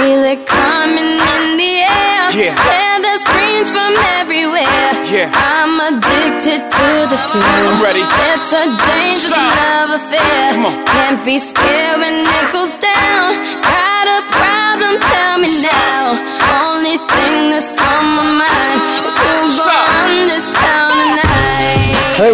[0.00, 2.24] feel it coming in the air.
[2.32, 2.56] Yeah.
[2.56, 4.92] Hear the screams from everywhere.
[5.12, 5.28] Yeah.
[5.28, 7.68] I'm addicted to the thrill.
[7.68, 8.00] I'm ready.
[8.00, 9.52] It's a dangerous Stop.
[9.60, 10.44] love affair.
[10.56, 10.74] Come on.
[10.88, 13.26] Can't be scared when it goes down.
[13.60, 14.92] Got a problem?
[15.12, 16.16] Tell me now.
[16.64, 19.68] Only thing that's on my mind is who's Stop.
[19.68, 20.79] gonna run this town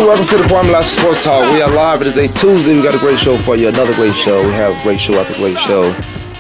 [0.07, 1.53] Welcome to the Kwamie Sports Talk.
[1.53, 2.01] We are live.
[2.01, 2.77] It is a Tuesday.
[2.77, 3.67] We got a great show for you.
[3.67, 4.41] Another great show.
[4.41, 5.91] We have a great show after great show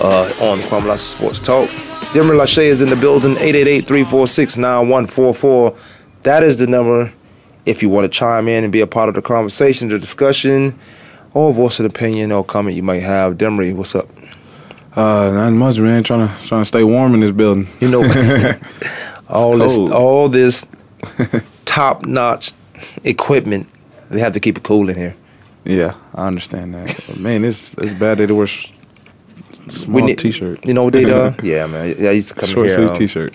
[0.00, 1.68] uh, on Kwamie Sports Talk.
[2.12, 3.34] Demar Lachey is in the building.
[3.34, 5.76] 888-346-9144.
[6.22, 7.12] That is the number
[7.64, 10.78] if you want to chime in and be a part of the conversation, the discussion,
[11.34, 13.34] or voice an opinion or comment you might have.
[13.34, 14.08] Demery, what's up?
[14.94, 16.04] Uh, not much, man.
[16.04, 17.66] Trying to trying to stay warm in this building.
[17.80, 18.04] You know,
[19.28, 20.64] all this, all this
[21.64, 22.52] top-notch
[23.04, 23.68] equipment.
[24.10, 25.16] They have to keep it cool in here.
[25.64, 27.18] Yeah, I understand that.
[27.18, 28.72] Man, it's it's bad that it wears
[29.68, 30.64] small need- t-shirt.
[30.64, 31.34] You know what they do?
[31.42, 32.06] yeah, man.
[32.06, 32.76] I used to come Short here.
[32.76, 33.34] sleeve um, t-shirt.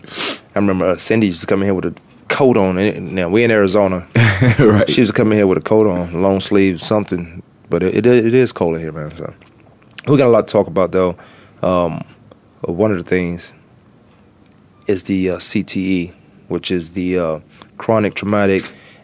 [0.55, 1.95] I remember uh, Cindy used to come in here with a
[2.29, 2.75] coat on.
[3.15, 4.07] Now we in Arizona.
[4.59, 4.89] right.
[4.89, 7.43] She used to come in here with a coat on, long sleeve, something.
[7.69, 9.11] But it, it it is cold in here, man.
[9.15, 9.33] So
[10.07, 11.17] we got a lot to talk about though.
[11.61, 12.03] Um,
[12.67, 13.53] uh, one of the things
[14.87, 16.13] is the uh, CTE,
[16.47, 17.39] which is the uh,
[17.77, 18.63] chronic traumatic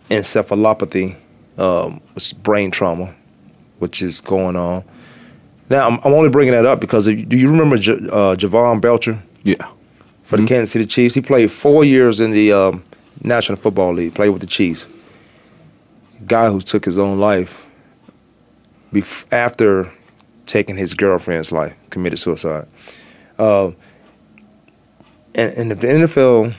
[0.09, 1.15] encephalopathy,
[1.57, 3.13] um, which is brain trauma,
[3.79, 4.83] which is going on.
[5.69, 9.21] Now I'm, I'm only bringing that up because do you remember J- uh, Jovan Belcher?
[9.43, 9.67] yeah.
[10.23, 11.15] for the Kansas City Chiefs.
[11.15, 12.83] He played four years in the um,
[13.23, 14.13] National Football League.
[14.13, 14.85] Played with the Chiefs.
[16.25, 17.65] Guy who took his own life
[18.91, 19.91] bef- after
[20.45, 22.67] taking his girlfriend's life, committed suicide.
[23.37, 23.67] Uh,
[25.35, 26.55] and, and the NFL,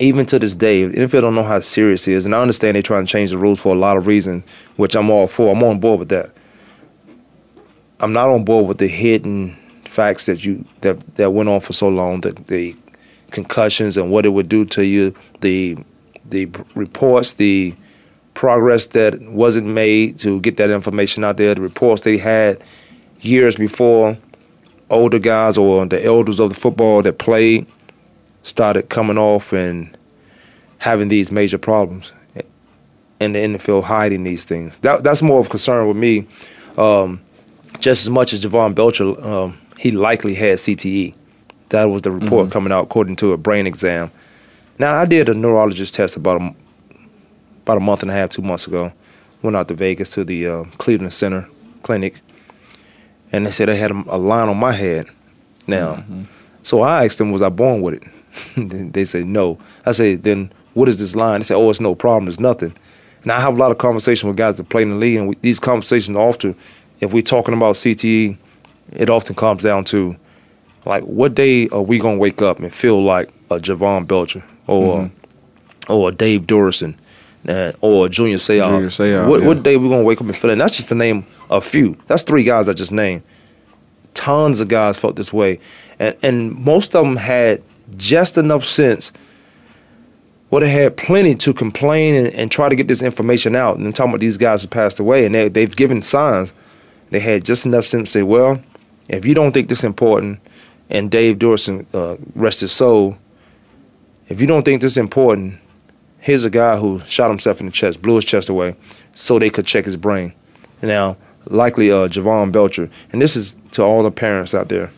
[0.00, 2.24] even to this day, NFL don't know how serious it is.
[2.24, 4.44] And I understand they're trying to change the rules for a lot of reasons,
[4.76, 5.54] which I'm all for.
[5.54, 6.30] I'm on board with that.
[8.00, 11.74] I'm not on board with the hidden facts that you that that went on for
[11.74, 12.74] so long, the, the
[13.30, 15.76] concussions and what it would do to you, the
[16.24, 17.74] the reports, the
[18.32, 22.62] progress that wasn't made to get that information out there, the reports they had
[23.20, 24.16] years before
[24.88, 27.66] older guys or the elders of the football that played
[28.42, 29.96] started coming off and
[30.78, 32.12] having these major problems
[33.20, 34.78] and the NFL hiding these things.
[34.78, 36.26] That, that's more of a concern with me.
[36.78, 37.20] Um,
[37.78, 41.14] just as much as Jovan Belcher, um, he likely had CTE.
[41.68, 44.10] That was the report coming out according to a brain exam.
[44.78, 46.54] Now I did a neurologist test about a,
[47.62, 48.92] about a month and a half, two months ago.
[49.42, 51.48] Went out to Vegas to the uh, Cleveland Center
[51.82, 52.20] Clinic,
[53.30, 55.06] and they said they had a, a line on my head.
[55.66, 56.02] Now,
[56.62, 58.02] so I asked them, was I born with it?
[58.56, 59.58] They say no.
[59.86, 61.40] I say, then what is this line?
[61.40, 62.28] They say, oh, it's no problem.
[62.28, 62.74] It's nothing.
[63.22, 65.28] And I have a lot of conversation with guys that play in the league, and
[65.28, 66.54] we, these conversations often,
[67.00, 68.36] if we're talking about CTE,
[68.92, 70.16] it often comes down to,
[70.86, 75.10] like, what day are we gonna wake up and feel like a Jovan Belcher or
[75.88, 76.94] or a Dave Duerson
[77.48, 78.64] uh, or a Junior Seau?
[78.64, 79.46] Junior Seau, What, yeah.
[79.46, 80.50] what day we gonna wake up and feel?
[80.50, 81.96] And that's just to name a few.
[82.06, 83.22] That's three guys I just named.
[84.14, 85.60] Tons of guys felt this way,
[85.98, 87.62] and and most of them had
[87.96, 89.12] just enough sense
[90.50, 93.76] would have had plenty to complain and, and try to get this information out.
[93.76, 96.52] And I'm talking about these guys who passed away, and they, they've given signs.
[97.10, 98.60] They had just enough sense to say, well,
[99.08, 100.40] if you don't think this important,
[100.88, 103.16] and Dave Duerson, uh, rest his soul,
[104.28, 105.58] if you don't think this important,
[106.18, 108.76] here's a guy who shot himself in the chest, blew his chest away,
[109.14, 110.32] so they could check his brain.
[110.82, 114.90] Now, likely uh, Jovan Belcher, and this is to all the parents out there.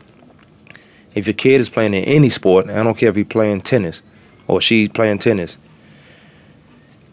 [1.14, 4.02] If your kid is playing in any sport, I don't care if he's playing tennis
[4.46, 5.58] or she's playing tennis,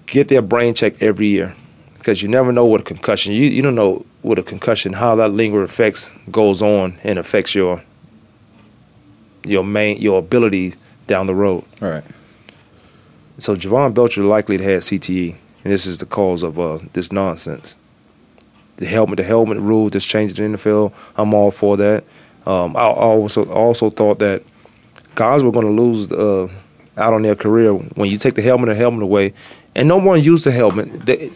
[0.08, 1.56] get their brain checked every year
[1.96, 3.34] because you never know what a concussion.
[3.34, 7.54] You you don't know what a concussion, how that lingering effects goes on and affects
[7.54, 7.84] your
[9.46, 10.78] your main your abilities
[11.08, 11.64] down the road.
[11.82, 12.04] Right.
[13.38, 15.32] So Jovan Belcher likely had CTE,
[15.64, 17.78] and this is the cause of uh, this nonsense.
[18.78, 20.94] The helmet, the helmet rule, this changed in the NFL.
[21.18, 22.04] I'm all for that.
[22.46, 24.44] Um, I also also thought that
[25.16, 26.48] guys were going to lose uh,
[26.98, 29.34] out on their career when you take the helmet and helmet away,
[29.76, 31.06] and no one used the helmet.
[31.06, 31.32] They,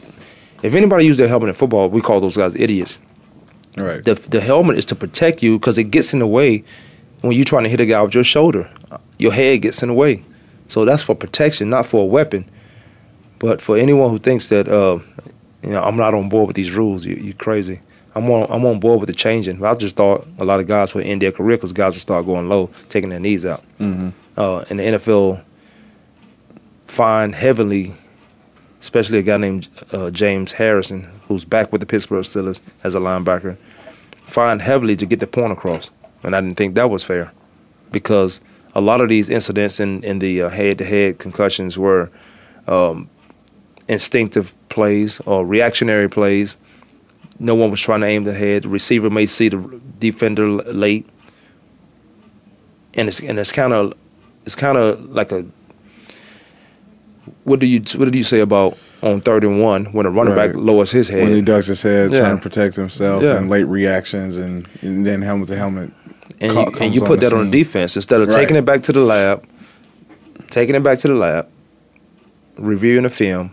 [0.64, 2.98] if anybody used their helmet in football, we call those guys idiots.
[3.76, 4.04] Right.
[4.04, 6.64] The the helmet is to protect you because it gets in the way
[7.22, 8.70] when you're trying to hit a guy with your shoulder.
[9.18, 10.24] Your head gets in the way,
[10.68, 12.50] so that's for protection, not for a weapon.
[13.40, 15.00] But for anyone who thinks that uh,
[15.62, 17.82] you know I'm not on board with these rules, you you crazy.
[18.16, 19.64] I'm on I'm on board with the changing.
[19.64, 22.26] I just thought a lot of guys would end their career because guys would start
[22.26, 23.64] going low, taking their knees out.
[23.80, 24.10] Mm-hmm.
[24.38, 25.44] Uh, and the NFL
[26.88, 27.96] fined heavily,
[28.82, 33.00] especially a guy named uh, James Harrison, who's back with the Pittsburgh Steelers as a
[33.00, 33.58] linebacker,
[34.28, 35.90] fined heavily to get the point across.
[36.24, 37.32] And I didn't think that was fair.
[37.92, 38.42] because
[38.76, 42.10] a lot of these incidents in in the uh, head-to-head concussions were
[42.68, 43.10] um,
[43.88, 46.58] instinctive plays or reactionary plays.
[47.40, 48.64] No one was trying to aim the head.
[48.64, 49.58] The receiver may see the
[50.00, 51.08] defender late,
[52.94, 53.94] and it's and it's kind of
[54.46, 55.46] it's kind of like a
[57.44, 60.36] what do you what did you say about on third and one when a running
[60.36, 61.24] back lowers his head?
[61.24, 62.22] when he ducks his head, Yeah.
[62.22, 63.38] trying to protect himself, Yeah.
[63.38, 65.92] and late reactions, and, and then helmet to helmet.
[66.40, 67.52] and you, and you put the that on scene.
[67.52, 68.38] defense instead of Right.
[68.38, 69.44] taking it back to the lab,
[70.50, 71.48] taking it back to the lab,
[72.58, 73.52] reviewing the film,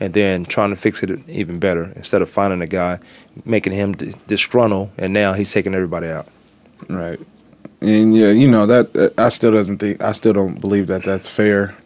[0.00, 2.98] and then trying to fix it even better instead of finding a guy,
[3.44, 6.26] making him d- disgruntled, and now he's taking everybody out.
[6.88, 7.20] Right.
[7.82, 11.28] And yeah, you know that I still doesn't think I still don't believe that that's
[11.28, 11.76] fair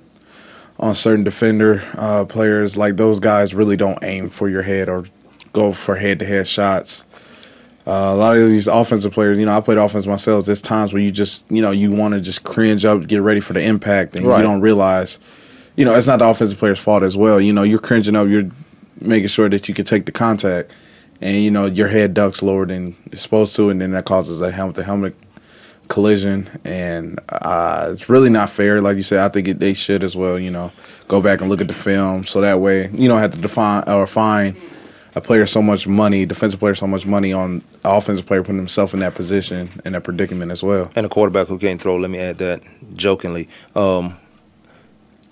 [0.81, 2.77] on certain defender uh, players.
[2.77, 5.05] Like those guys really don't aim for your head or
[5.53, 7.05] go for head to head shots.
[7.87, 10.47] Uh, a lot of these offensive players, you know, I played offense myself.
[10.47, 13.41] There's times where you just, you know, you want to just cringe up, get ready
[13.41, 14.39] for the impact, and Right.
[14.39, 15.19] you don't realize,
[15.76, 17.41] you know, it's not the offensive player's fault as well.
[17.41, 18.50] You know, you're cringing up, you're
[19.00, 20.73] making sure that you can take the contact,
[21.21, 24.41] and you know your head ducks lower than it's supposed to, and then that causes
[24.41, 25.17] a helmet to helmet
[25.88, 28.81] collision, and uh, it's really not fair.
[28.81, 30.38] Like you said, I think it, they should as well.
[30.38, 30.73] You know,
[31.09, 33.85] go back and look at the film so that way you don't have to define
[33.88, 34.56] or fine
[35.15, 38.94] a player so much money, defensive player so much money on offensive player putting himself
[38.94, 40.91] in that position in that predicament as well.
[40.97, 41.97] And a quarterback who can't throw.
[41.97, 42.62] Let me add that
[42.94, 43.49] jokingly.
[43.77, 44.17] Um,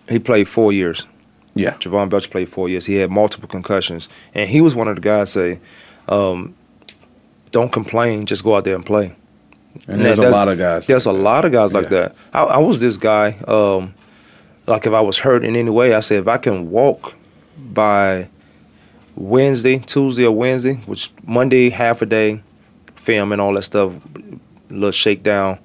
[0.08, 1.06] he played four years.
[1.54, 2.86] Yeah, Jovan Belcher played four years.
[2.86, 5.60] He had multiple concussions, and he was one of the guys say,
[6.08, 6.54] um,
[7.50, 9.14] "Don't complain, just go out there and play."
[9.86, 10.86] and Yeah, there's a lot of guys.
[10.86, 11.88] There's a lot of guys like Yeah.
[11.90, 12.16] that.
[12.32, 13.36] I, I was this guy.
[13.46, 13.94] Um,
[14.66, 17.14] like if I was hurt in any way, I said if I can walk
[17.58, 18.28] by
[19.16, 22.40] Wednesday, Tuesday or Wednesday, which Monday half a day,
[22.96, 23.92] film and all that stuff,
[24.70, 25.58] little shakedown.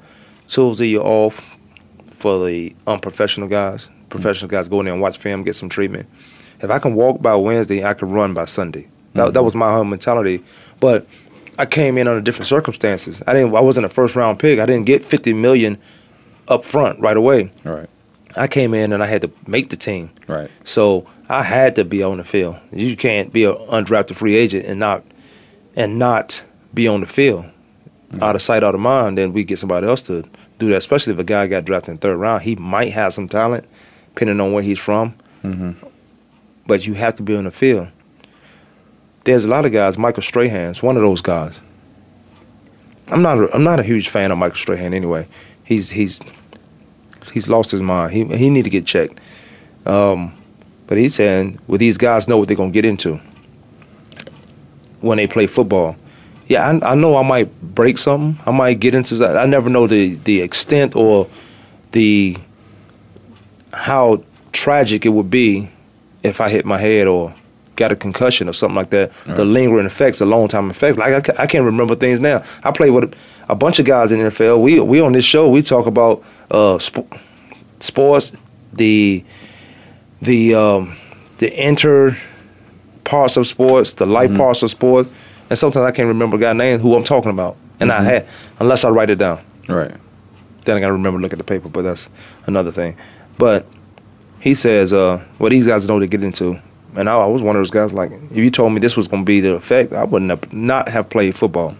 [0.48, 1.58] Tuesday you're off
[2.08, 3.88] for the unprofessional guys.
[4.10, 6.08] Professional guys go in there and watch film, get some treatment.
[6.62, 8.88] If I can walk by Wednesday, I can run by Sunday.
[9.14, 9.46] That, that mm-hmm.
[9.46, 10.44] was my whole mentality.
[10.80, 11.08] But
[11.58, 13.22] I came in under different circumstances.
[13.26, 13.56] I didn't.
[13.56, 14.60] I wasn't a first round pick.
[14.60, 15.78] I didn't get fifty million
[16.48, 17.52] up front right away.
[17.64, 17.90] right,
[18.38, 20.12] I came in and I had to make the team.
[20.28, 22.58] right, So I had to be on the field.
[22.72, 25.04] You can't be an undrafted free agent and not
[25.76, 26.44] and not
[26.74, 27.46] be on the field.
[27.46, 28.24] Mm-hmm.
[28.24, 29.18] Out of sight, out of mind.
[29.18, 30.24] Then we get somebody else to
[30.60, 30.78] do that.
[30.78, 33.68] Especially if a guy got drafted in third round, he might have some talent,
[34.18, 35.14] depending on where he's from.
[35.44, 35.72] hmm
[36.66, 37.88] But you have to be on the field.
[39.26, 39.98] There's a lot of guys.
[39.98, 41.62] Michael Strahan's one of those guys.
[43.10, 43.38] I'm not.
[43.38, 45.28] A, I'm not a huge fan of Michael Strahan anyway.
[45.64, 46.22] He's he's
[47.32, 48.12] he's lost his mind.
[48.12, 49.20] He he need to get checked.
[49.86, 50.34] Um,
[50.88, 53.20] but he's saying, well, these guys know what they're gonna get into
[55.02, 55.96] when they play football.
[56.48, 58.42] Yeah, I, I know I might break something.
[58.46, 59.38] I might get into that.
[59.38, 61.28] I never know the the extent or
[61.92, 62.38] the
[63.74, 65.70] how tragic it would be
[66.24, 67.34] if I hit my head or
[67.76, 69.14] got a concussion or something like that.
[69.26, 70.98] The lingering effects, the long time effects.
[70.98, 72.42] Like I, I can't remember things now.
[72.64, 74.62] I played with a, a bunch of guys in the NFL.
[74.62, 77.06] We we on this show we talk about uh, sp-
[77.80, 78.32] sports,
[78.74, 79.24] the
[80.22, 80.98] the um,
[81.38, 82.18] the inter
[83.04, 85.10] parts of sports, the light parts of sports,
[85.50, 88.28] and sometimes I can't remember a guy name who I'm talking about, and I had
[88.60, 89.42] unless I write it down.
[89.68, 89.96] right.
[90.66, 92.10] Then I got to remember to look at the paper, but that's
[92.46, 92.98] another thing.
[93.38, 93.66] But
[94.40, 96.60] he says, uh, what these guys know to get into.
[96.96, 99.08] And I, I was one of those guys, like, if you told me this was
[99.08, 101.76] going to be the effect, I wouldn't have not have played football.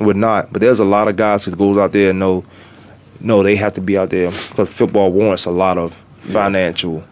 [0.00, 0.52] Would not.
[0.52, 2.44] But there's a lot of guys who goes out there and know,
[3.20, 7.04] know they have to be out there because football warrants a lot of financial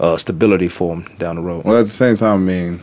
[0.00, 1.64] uh, stability for them down the road.
[1.64, 2.82] Well, at the same time, I mean,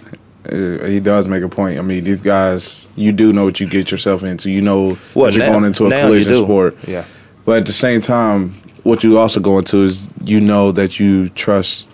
[0.50, 1.78] uh, he does make a point.
[1.78, 4.50] I mean, these guys, you do know what you get yourself into.
[4.50, 6.78] You know Well, that you're now- going into a collision sport.
[6.88, 7.06] Yeah.
[7.44, 11.30] But at the same time, what you also go into is you know that you
[11.30, 11.88] trust.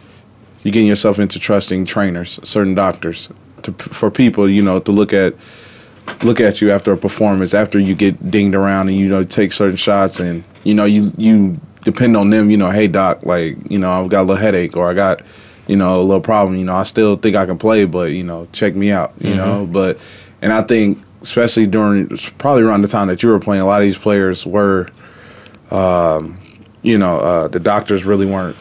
[0.63, 3.29] You're getting yourself into trusting trainers, certain doctors,
[3.63, 5.35] to for people, you know, to look at
[6.23, 9.53] look at you after a performance, after you get dinged around and you know take
[9.53, 12.49] certain shots, and you know you you depend on them.
[12.49, 15.21] You know, hey doc, like you know I've got a little headache or I got
[15.67, 16.57] you know a little problem.
[16.57, 19.13] You know, I still think I can play, but you know check me out.
[19.19, 19.37] You mm-hmm.
[19.37, 19.99] know, but
[20.41, 23.81] and I think especially during probably around the time that you were playing, a lot
[23.81, 24.89] of these players were
[25.71, 26.39] um,
[26.87, 28.55] you know, uh, the doctors really weren't.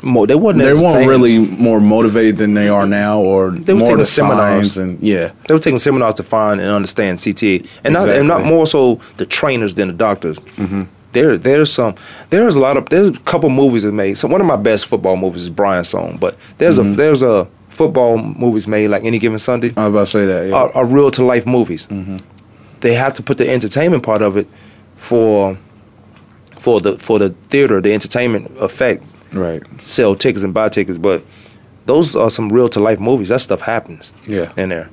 [0.00, 1.08] Mo- they wasn't They weren't famous.
[1.08, 4.78] really more motivated than they are now, or They were more taking the seminars.
[4.78, 8.44] and yeah, They were taking seminars to find and understand CTE, and not and not
[8.44, 10.38] more so the trainers than the doctors.
[10.56, 10.82] Mm-hmm.
[11.12, 11.94] There, there's some,
[12.30, 14.18] there's a lot of, there's a couple movies that made.
[14.18, 17.48] So one of my best football movies is Brian's Song, but there's a there's a
[17.70, 20.48] football movies made like any given Sunday, I was about to say that.
[20.48, 20.54] Yeah.
[20.56, 21.88] are, are real to life movies.
[22.80, 24.46] They have to put the entertainment part of it,
[24.96, 25.56] for
[26.60, 29.62] for the for the theater, the entertainment effect, Right.
[29.80, 30.98] sell tickets and buy tickets.
[30.98, 31.22] But
[31.86, 33.28] those are some real to life movies.
[33.28, 34.50] That stuff happens Yeah.
[34.56, 34.88] in there.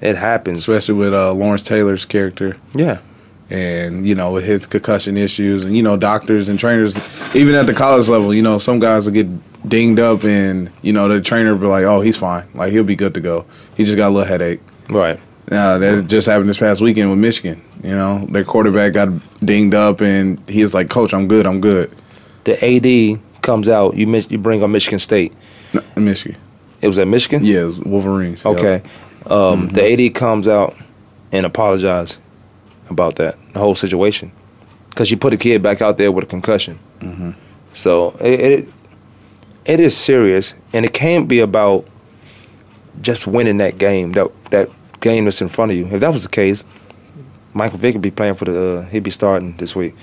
[0.00, 0.58] It happens.
[0.60, 2.56] Especially with uh, Lawrence Taylor's character.
[2.74, 2.98] Yeah.
[3.50, 6.96] and you know with his concussion issues and you know doctors and trainers
[7.34, 9.28] even at the college level you know some guys will get
[9.68, 12.84] dinged up and you know the trainer will be like oh he's fine like he'll
[12.84, 13.44] be good to go
[13.76, 15.18] he just got a little headache Right.
[15.50, 19.08] Uh, that just happened this past weekend with michigan you know their quarterback got
[19.44, 21.90] dinged up and he was like coach i'm good i'm good
[22.44, 23.96] The AD comes out.
[23.96, 25.32] You you bring up Michigan State.
[25.72, 26.38] No, michigan
[26.80, 27.44] It was at Michigan.
[27.44, 28.56] yeah it was wolverines yep.
[28.56, 28.82] Okay.
[29.26, 30.74] Um, The AD comes out
[31.32, 32.18] and apologized
[32.90, 34.30] about that the whole situation
[34.90, 36.78] because you put a kid back out there with a concussion.
[37.74, 38.68] So it, it
[39.64, 41.86] it is serious, and it can't be about
[43.00, 44.12] just winning that game.
[44.12, 44.68] That that
[45.02, 45.86] game that's in front of you.
[45.86, 46.64] If that was the case,
[47.52, 48.78] Michael Vick would be playing for the.
[48.78, 49.94] Uh, he'd be starting this week.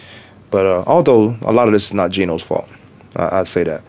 [0.52, 2.68] But uh, although a lot of this is not Geno's fault,
[3.16, 3.82] I, I'd say that.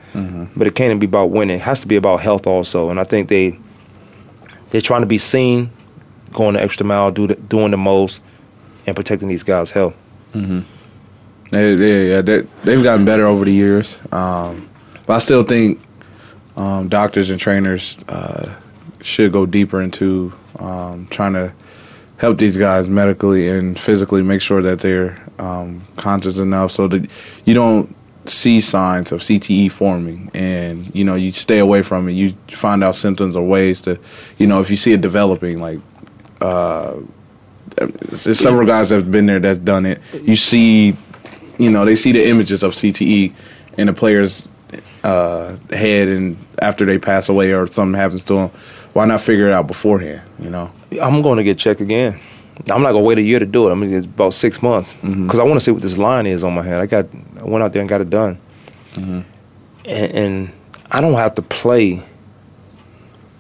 [0.57, 1.57] But it can't be about winning.
[1.57, 2.88] It has to be about health also.
[2.90, 3.59] And I think they
[4.71, 5.71] they're trying to be seen,
[6.33, 8.23] going the extra mile, do the, doing the most,
[8.87, 9.95] and protecting these guys' health.
[11.50, 13.99] They, they, yeah, they, they've gotten better over the years.
[14.12, 14.69] Um,
[15.07, 15.81] but I still think
[16.57, 18.55] um, doctors and trainers uh,
[19.02, 21.54] should go deeper into um, trying to
[22.19, 27.11] help these guys medically and physically, make sure that they're um, conscious enough so that
[27.45, 27.95] you don't
[28.26, 32.12] see signs of CTE forming and you know you stay away from it.
[32.12, 33.99] You find out symptoms or ways to,
[34.38, 35.80] you know, if you see it developing, like
[36.40, 36.97] uh,
[38.14, 40.00] several guys have been there that's done it.
[40.23, 40.97] You see
[41.61, 43.35] you know, they see the images of CTE
[43.76, 44.49] in the player's
[45.04, 48.50] uh, head, and after they pass away or something happens to them,
[48.92, 50.23] why not figure it out beforehand?
[50.38, 52.18] You know, I'm going to get checked again.
[52.70, 53.73] I'm not gonna wait a year to do it.
[53.73, 56.44] I'm gonna get about six months because I want to see what this line is
[56.44, 56.78] on my head.
[56.80, 57.06] I got,
[57.38, 58.38] I went out there and got it done,
[59.87, 60.52] and, and
[60.90, 62.02] I don't have to play,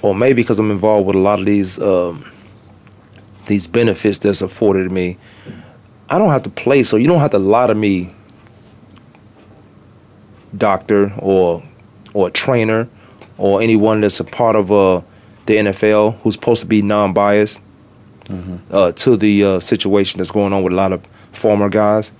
[0.00, 2.24] or maybe because I'm involved with a lot of these um,
[3.44, 5.18] these benefits that's afforded to me.
[6.08, 8.14] I don't have to play, so you don't have to lie to me,
[10.56, 11.62] doctor or
[12.14, 12.88] or trainer
[13.36, 15.02] or anyone that's a part of uh,
[15.50, 17.60] the NFL who's supposed to be non-biased
[18.70, 22.12] uh, to the uh, situation that's going on with a lot of former guys.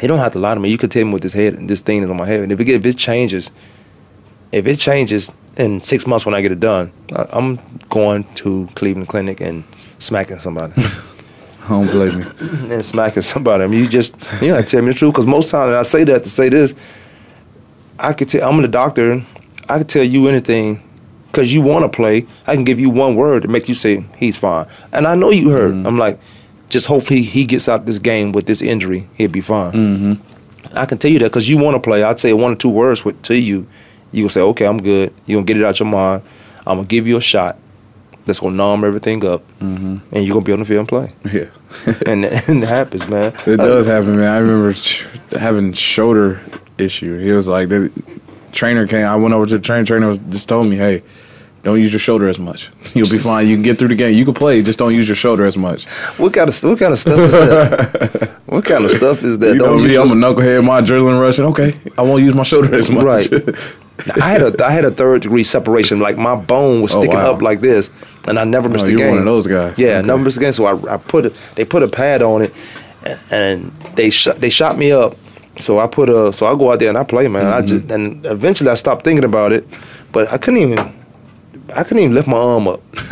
[0.00, 0.70] You don't have to lie to me.
[0.70, 2.58] You could tell me what this head, this thing is on my head, and if
[2.58, 3.50] it if it changes,
[4.50, 7.58] if it changes in six months when I get it done, I, I'm
[7.90, 9.64] going to Cleveland Clinic and
[9.98, 10.82] smacking somebody
[11.68, 12.26] don't blame me.
[12.74, 13.64] and smacking somebody.
[13.64, 16.04] I mean, you just you know tell me the truth because most times I say
[16.04, 16.74] that to say this.
[17.98, 19.22] I could tell I'm the doctor.
[19.68, 20.82] I could tell you anything
[21.30, 22.26] because you want to play.
[22.46, 25.30] I can give you one word to make you say he's fine, and I know
[25.30, 25.72] you hurt.
[25.72, 26.18] I'm like,
[26.68, 29.72] just hopefully he gets out this game with this injury, he'll be fine.
[29.72, 30.76] Mm-hmm.
[30.76, 32.02] I can tell you that because you want to play.
[32.02, 33.66] I'd say one or two words with, to you.
[34.12, 35.12] You can say, okay, I'm good.
[35.26, 36.22] You gonna get it out your mind.
[36.66, 37.58] I'm gonna give you a shot
[38.24, 39.98] that's gonna numb everything up, mm-hmm.
[40.12, 41.12] and you're gonna be on the field and play.
[41.32, 41.50] Yeah,
[42.06, 43.34] and, and it happens, man.
[43.46, 44.28] it does happen, man.
[44.28, 44.74] I remember
[45.38, 46.40] having shoulder
[46.78, 47.18] issue.
[47.18, 47.68] He was like,
[48.52, 49.06] trainer came.
[49.06, 49.84] I went over to the trainer.
[49.84, 51.02] Trainer was, just told me, hey.
[51.62, 52.70] Don't use your shoulder as much.
[52.94, 53.46] You'll be fine.
[53.46, 54.16] You can get through the game.
[54.16, 54.62] You can play.
[54.62, 55.86] Just don't use your shoulder as much.
[56.16, 58.40] What kind of what kind of stuff is that?
[58.46, 59.52] what kind of stuff is that?
[59.52, 59.92] You Don't me.
[59.92, 60.64] you I'm a knucklehead.
[60.64, 61.44] My adrenaline rushing.
[61.44, 63.04] Okay, I won't use my shoulder as much.
[63.04, 63.30] Right.
[64.22, 66.00] I had a I had a third degree separation.
[66.00, 67.34] Like my bone was Oh, sticking wow.
[67.34, 67.90] up like this,
[68.26, 69.10] and I never missed Oh, a you're game.
[69.10, 69.76] one of those guys.
[69.78, 70.06] Yeah, Okay.
[70.06, 70.52] never missed a game.
[70.54, 72.54] So I, I put a, they put a pad on it,
[73.30, 75.14] and, they shot they shot me up.
[75.60, 77.44] So I put a so I go out there and I play, man.
[77.44, 77.66] Mm-hmm.
[77.66, 79.66] just and eventually I stopped thinking about it,
[80.12, 80.78] but I couldn't even
[81.74, 82.80] I couldn't even lift my arm up.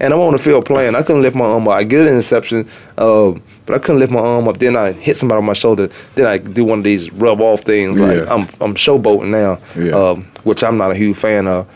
[0.00, 0.94] and I'm on the field playing.
[0.94, 1.74] I couldn't lift my arm up.
[1.74, 2.68] I get an interception,
[2.98, 3.32] uh,
[3.66, 4.58] but I couldn't lift my arm up.
[4.58, 5.88] Then I hit somebody on my shoulder.
[6.14, 7.96] Then I do one of these rub off things.
[7.96, 8.32] Like Yeah.
[8.34, 9.92] I'm I'm showboating now, Yeah.
[10.10, 11.66] um, which I'm not a huge fan of.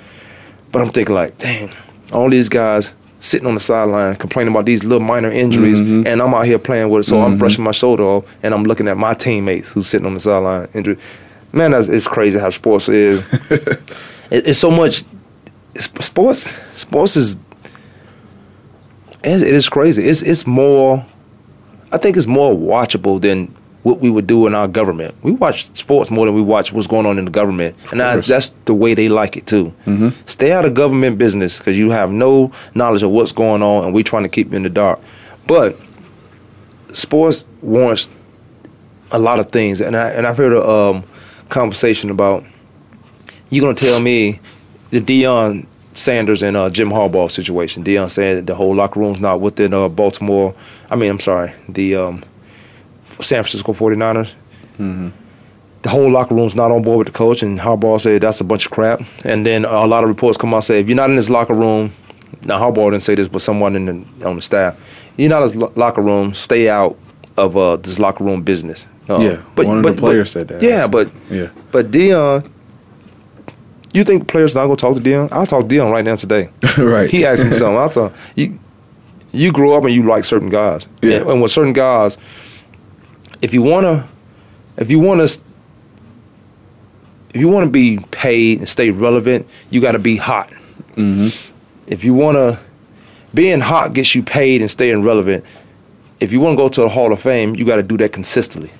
[0.71, 1.71] But I'm thinking like, dang,
[2.13, 6.07] all these guys sitting on the sideline complaining about these little minor injuries, Mm-hmm.
[6.07, 7.09] and I'm out here playing with it.
[7.09, 10.15] So I'm brushing my shoulder off, and I'm looking at my teammates who's sitting on
[10.15, 10.99] the sideline injured.
[11.53, 13.21] Man, that's, it's crazy how sports is.
[13.51, 15.05] it, it's so much.
[15.77, 17.37] Sports, sports is.
[19.25, 20.05] It, it is crazy.
[20.09, 21.05] It's it's more.
[21.91, 23.55] I think it's more watchable than
[23.85, 25.15] what we would do in our government.
[25.23, 28.17] We watch sports more than we watch what's going on in the government, and I,
[28.19, 29.73] that's the way they like it too.
[30.27, 33.95] Stay out of government business because you have no knowledge of what's going on, and
[33.95, 34.99] we're trying to keep you in the dark.
[35.47, 35.79] But
[36.89, 38.09] sports warrants
[39.11, 41.05] a lot of things, and I and I've heard a um,
[41.49, 42.45] conversation about
[43.51, 44.41] you're gonna tell me
[44.91, 47.85] the Deion Sanders and uh, Jim Harbaugh situation.
[47.85, 50.55] Deion said the whole locker room's not within uh, Baltimore.
[50.91, 52.25] I mean, I'm sorry, the um,
[53.21, 54.33] San Francisco 49ers.
[55.83, 58.45] The whole locker room's not on board with the coach, and Harbaugh said that's a
[58.45, 59.01] bunch of crap.
[59.25, 61.55] And then a lot of reports come out say if you're not in this locker
[61.55, 61.93] room,
[62.43, 64.77] now Harbaugh didn't say this, but someone in the, on the staff,
[65.17, 66.99] you're not in this lo- locker room, stay out
[67.37, 68.89] of uh, this locker room business.
[69.09, 70.61] Uh, Yeah, one of the players said that.
[70.63, 71.49] Yeah, but Yeah.
[71.71, 72.51] but Deion,
[73.95, 75.29] you think the players not gonna talk to Deion?
[75.31, 76.51] I'll talk to Deion right now today.
[76.79, 77.09] right.
[77.09, 77.77] He asked me something.
[77.79, 78.59] I'll tell him, you.
[79.31, 80.89] You grow up and you like certain guys.
[81.03, 81.19] Yeah.
[81.19, 82.17] And, and with certain guys,
[83.43, 84.09] if you wanna,
[84.77, 85.41] if you wanna, if
[87.35, 90.51] you wanna be paid and stay relevant, you got to be hot.
[90.95, 91.29] hmm
[91.87, 92.59] If you wanna,
[93.35, 95.45] being hot gets you paid and staying relevant.
[96.21, 98.13] If you want to go to the Hall of Fame, you got to do that
[98.13, 98.71] consistently.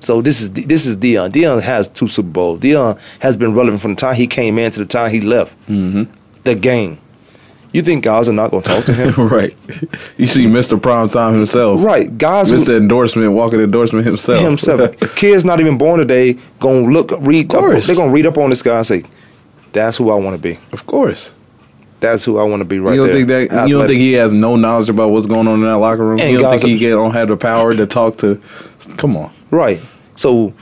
[0.00, 1.30] So this is this is Deion.
[1.30, 2.60] Deion has two Super Bowls.
[2.60, 5.54] Deion has been relevant from the time he came in to the time he left
[5.66, 6.04] hmm
[6.42, 6.98] the game.
[7.74, 9.28] You think guys are not going to talk to him?
[9.28, 9.54] right.
[10.16, 10.80] You see Mr.
[10.80, 11.82] Prime Time himself.
[11.82, 12.76] right, guys who Mr.
[12.76, 14.40] Endorsement, walking endorsement himself.
[14.40, 14.96] himself.
[15.16, 17.48] Kids not even born today gonna look read.
[17.48, 17.86] course.
[17.88, 19.02] They're gonna read up on this guy and say,
[19.72, 20.56] "That's who I want to be.
[20.70, 21.34] of course.
[21.98, 23.26] That's who I want to be." Right you don't there.
[23.40, 25.78] think that you don't think he has no knowledge about what's going on in that
[25.78, 26.20] locker room?
[26.20, 28.40] And you don't think he are- don't have the power to talk to
[28.98, 29.32] Come on.
[29.50, 29.80] Right.
[30.14, 30.52] So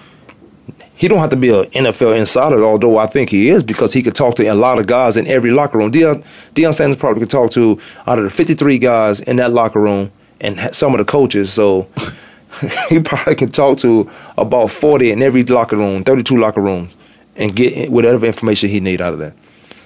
[1.02, 4.04] he don't have to be an NFL insider, although I think he is because he
[4.04, 5.90] could talk to a lot of guys in every locker room.
[5.90, 9.80] Deion, Deion Sanders probably could talk to out of the 53 guys in that locker
[9.80, 11.52] room and some of the coaches.
[11.52, 11.88] So
[12.88, 16.94] he probably can talk to about 40 in every locker room, 32 locker rooms,
[17.34, 19.34] and get whatever information he need out of that.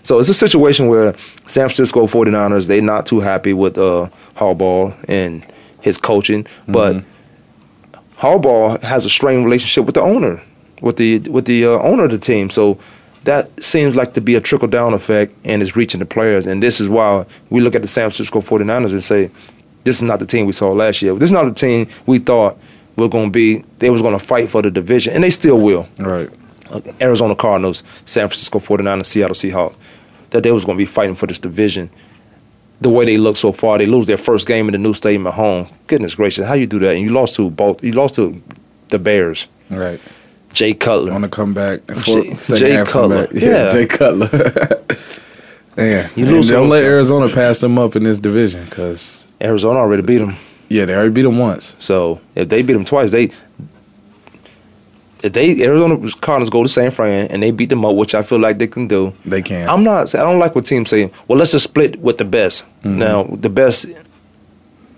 [0.03, 4.95] So it's a situation where San Francisco 49ers, they're not too happy with uh, Harbaugh
[5.09, 5.47] and
[5.81, 7.03] his coaching, but
[8.19, 10.43] Harbaugh has a strained relationship with the owner,
[10.81, 12.51] with the with the uh, owner of the team.
[12.51, 12.79] So
[13.25, 16.47] that seems like to be a trickle down effect, and it's reaching the players.
[16.47, 19.31] And this is why we look at the San Francisco 49ers and say,
[19.83, 21.15] this is not the team we saw last year.
[21.15, 22.59] This is not the team we thought
[22.97, 23.65] were going to be.
[23.79, 25.89] They was going to fight for the division, and they still will.
[25.99, 26.31] Right.
[27.01, 29.77] Arizona Cardinals, San Francisco 49ers, Seattle Seahawks,
[30.31, 31.91] that they was going to be fighting for this division.
[32.81, 35.27] The way they look so far, they lose their first game in the new stadium
[35.27, 35.69] at home.
[35.87, 36.95] Goodness gracious, how you do that?
[36.95, 37.83] And you lost to both.
[37.83, 38.43] You lost to
[38.89, 39.47] the Bears.
[39.71, 40.01] Right.
[40.57, 41.13] Jay Cutler.
[41.13, 41.81] On the comeback.
[41.89, 43.27] and Jay- Jay Cutler.
[43.27, 43.33] comeback.
[43.33, 43.69] Yeah.
[43.69, 44.29] Jay Cutler.
[45.77, 46.09] yeah.
[46.17, 46.83] You And lose don't let.
[46.83, 50.35] Arizona pass them up in this division because, Arizona already beat them.
[50.71, 51.77] yeah, they already beat them once.
[51.79, 53.31] So if they beat them twice, they
[55.23, 58.23] if they Arizona Cardinals go to San Fran and they beat them up, which I
[58.23, 59.13] feel like they can do.
[59.25, 59.69] They can.
[59.69, 60.15] I'm not.
[60.15, 61.11] I don't like what teams say.
[61.29, 62.65] Well, let's just split with the best.
[62.83, 62.99] Mm-hmm.
[62.99, 63.87] Now, the best,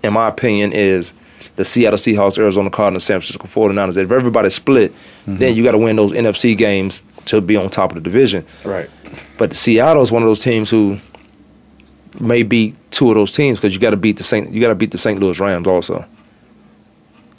[0.03, 1.13] in my opinion, is
[1.59, 3.97] the Seattle Seahawks, Arizona Cardinals, San Francisco 49ers.
[3.97, 5.37] If everybody split, Mm-hmm.
[5.39, 8.45] then you got to win those NFC games to be on top of the division.
[8.63, 8.89] right.
[9.37, 10.99] But Seattle is one of those teams who
[12.19, 14.51] may beat two of those teams because you got to beat the Saint.
[14.53, 15.19] You got to beat the St.
[15.19, 16.05] Louis Rams also.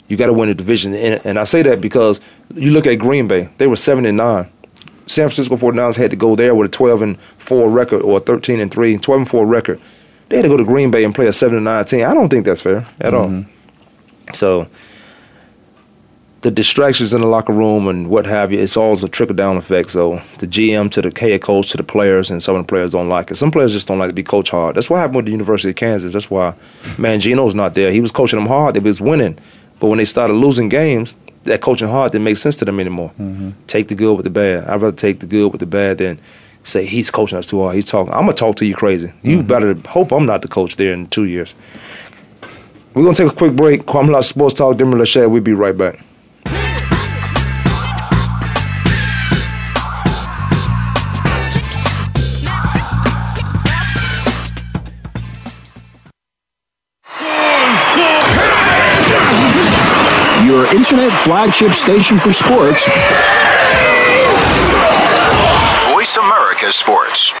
[0.07, 2.19] You got to win the division, and, and I say that because
[2.53, 4.49] you look at Green Bay; they were seven and nine.
[5.07, 8.21] San Francisco 49ers had to go there with a 12 and 4 record or a
[8.21, 9.79] 13 and 3, 12 and 4 record.
[10.29, 12.05] They had to go to Green Bay and play a 7 and 9 team.
[12.07, 13.43] I don't think that's fair at all.
[14.35, 14.67] So
[16.41, 19.57] the distractions in the locker room and what have you, it's all the trickle down
[19.57, 19.91] effect.
[19.91, 22.93] So the GM to the head coach to the players, and some of the players
[22.93, 23.35] don't like it.
[23.35, 24.75] Some players just don't like to be coached hard.
[24.75, 26.13] That's what happened with the University of Kansas.
[26.13, 26.51] That's why
[26.97, 27.91] Mangino's not there.
[27.91, 28.75] He was coaching them hard.
[28.75, 29.37] They was winning,
[29.79, 33.11] but when they started losing games, that coaching hard didn't make sense to them anymore.
[33.19, 33.51] Mm-hmm.
[33.67, 34.65] Take the good with the bad.
[34.65, 36.19] I'd rather take the good with the bad than
[36.63, 37.75] say he's coaching us too hard.
[37.75, 38.13] He's talking.
[38.13, 39.13] I'm gonna talk to you crazy.
[39.23, 39.47] You mm-hmm.
[39.47, 41.53] better hope I'm not the coach there in two years.
[42.93, 43.85] We're gonna take a quick break.
[43.93, 44.77] Lassiter Sports Talk.
[44.77, 45.29] Dimmer Lachey.
[45.29, 46.03] We'll be right back.
[60.45, 62.85] Your internet flagship station for sports.
[65.93, 67.40] Voice America Sports.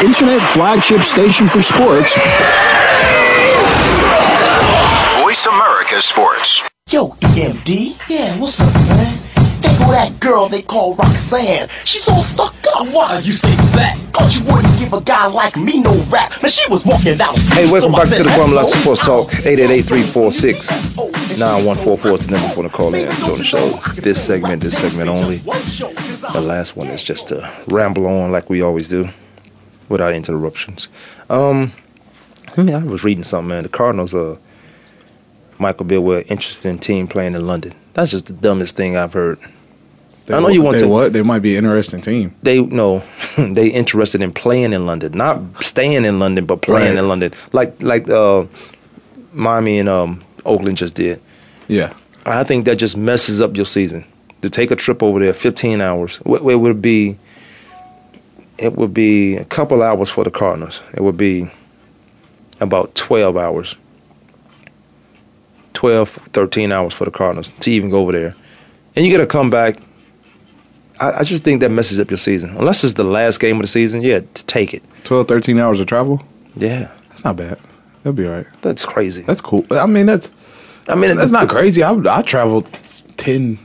[0.00, 2.14] Your internet flagship station for sports.
[5.20, 6.62] Voice America Sports.
[6.90, 7.98] Yo, EMD.
[8.08, 9.18] Yeah, what's up, man?
[9.60, 11.68] There go that girl they call Roxanne.
[11.84, 12.86] She's all stuck up.
[12.94, 13.98] Why you say fat?
[14.14, 16.32] Cause you wouldn't give a guy like me no rap.
[16.42, 17.54] Man, she was walking down the street.
[17.54, 19.34] Hey, welcome so I back to said, the "Hey, Guam Lot yo, Sports oh, Talk.
[19.46, 23.78] I- 888-346-9144 is the number for the call in during the show.
[23.96, 25.36] This segment, this segment only.
[25.36, 29.08] The last one is just to ramble on like we always do,
[29.90, 30.88] without interruptions.
[31.28, 31.72] Um,
[32.56, 33.62] I mean, I was reading something, man.
[33.64, 34.36] The Cardinals, uh,
[35.58, 37.74] Michael Bidwill, were interested in team playing in London.
[37.92, 39.38] That's just the dumbest thing I've heard.
[40.26, 41.12] They, I know you want they to- What?
[41.12, 42.34] They might be an interesting team.
[42.42, 43.02] They no,
[43.38, 46.98] they interested in playing in London, not staying in London, but playing Right.
[46.98, 48.46] in London, like like uh,
[49.32, 51.20] Miami and um, Oakland just did.
[51.68, 51.92] Yeah.
[52.26, 54.04] I think that just messes up your season.
[54.42, 57.16] To take a trip over there, 15 hours, what it would be,
[58.60, 60.82] it would be a couple hours for the Cardinals.
[60.94, 61.50] It would be
[62.60, 63.74] about 12 hours,
[65.72, 68.34] 12, 13 hours for the Cardinals to even go over there.
[68.94, 69.78] And you got to come back.
[71.00, 72.50] I, I just think that messes up your season.
[72.50, 74.82] Unless it's the last game of the season, yeah, to take it.
[75.04, 76.22] 12, 13 hours of travel?
[76.54, 77.58] Yeah, That's not bad.
[78.02, 78.46] That'll be all right.
[78.60, 79.22] that's crazy.
[79.22, 79.64] That's cool.
[79.70, 80.30] I mean, that's
[80.88, 81.82] I mean, that's not crazy.
[81.82, 82.66] I I traveled
[83.18, 83.58] 10,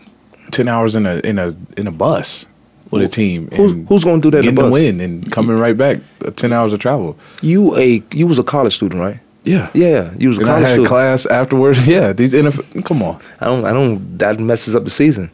[0.51, 2.45] 10 hours in a in a in a bus
[2.91, 3.49] with a team.
[3.55, 4.71] Who's- who's gonna do that Getting the bus?
[4.71, 5.99] win and coming right back.
[6.25, 7.17] uh, Ten hours of travel.
[7.41, 9.19] You a you was a college student, right?
[9.43, 9.69] Yeah.
[9.73, 10.87] Yeah, you was a And I college had student.
[10.89, 11.87] class afterwards.
[11.95, 12.13] Yeah.
[12.13, 12.83] These NFL.
[12.85, 13.19] Come on.
[13.39, 13.65] I don't.
[13.65, 14.17] I don't.
[14.17, 15.29] That messes up the season.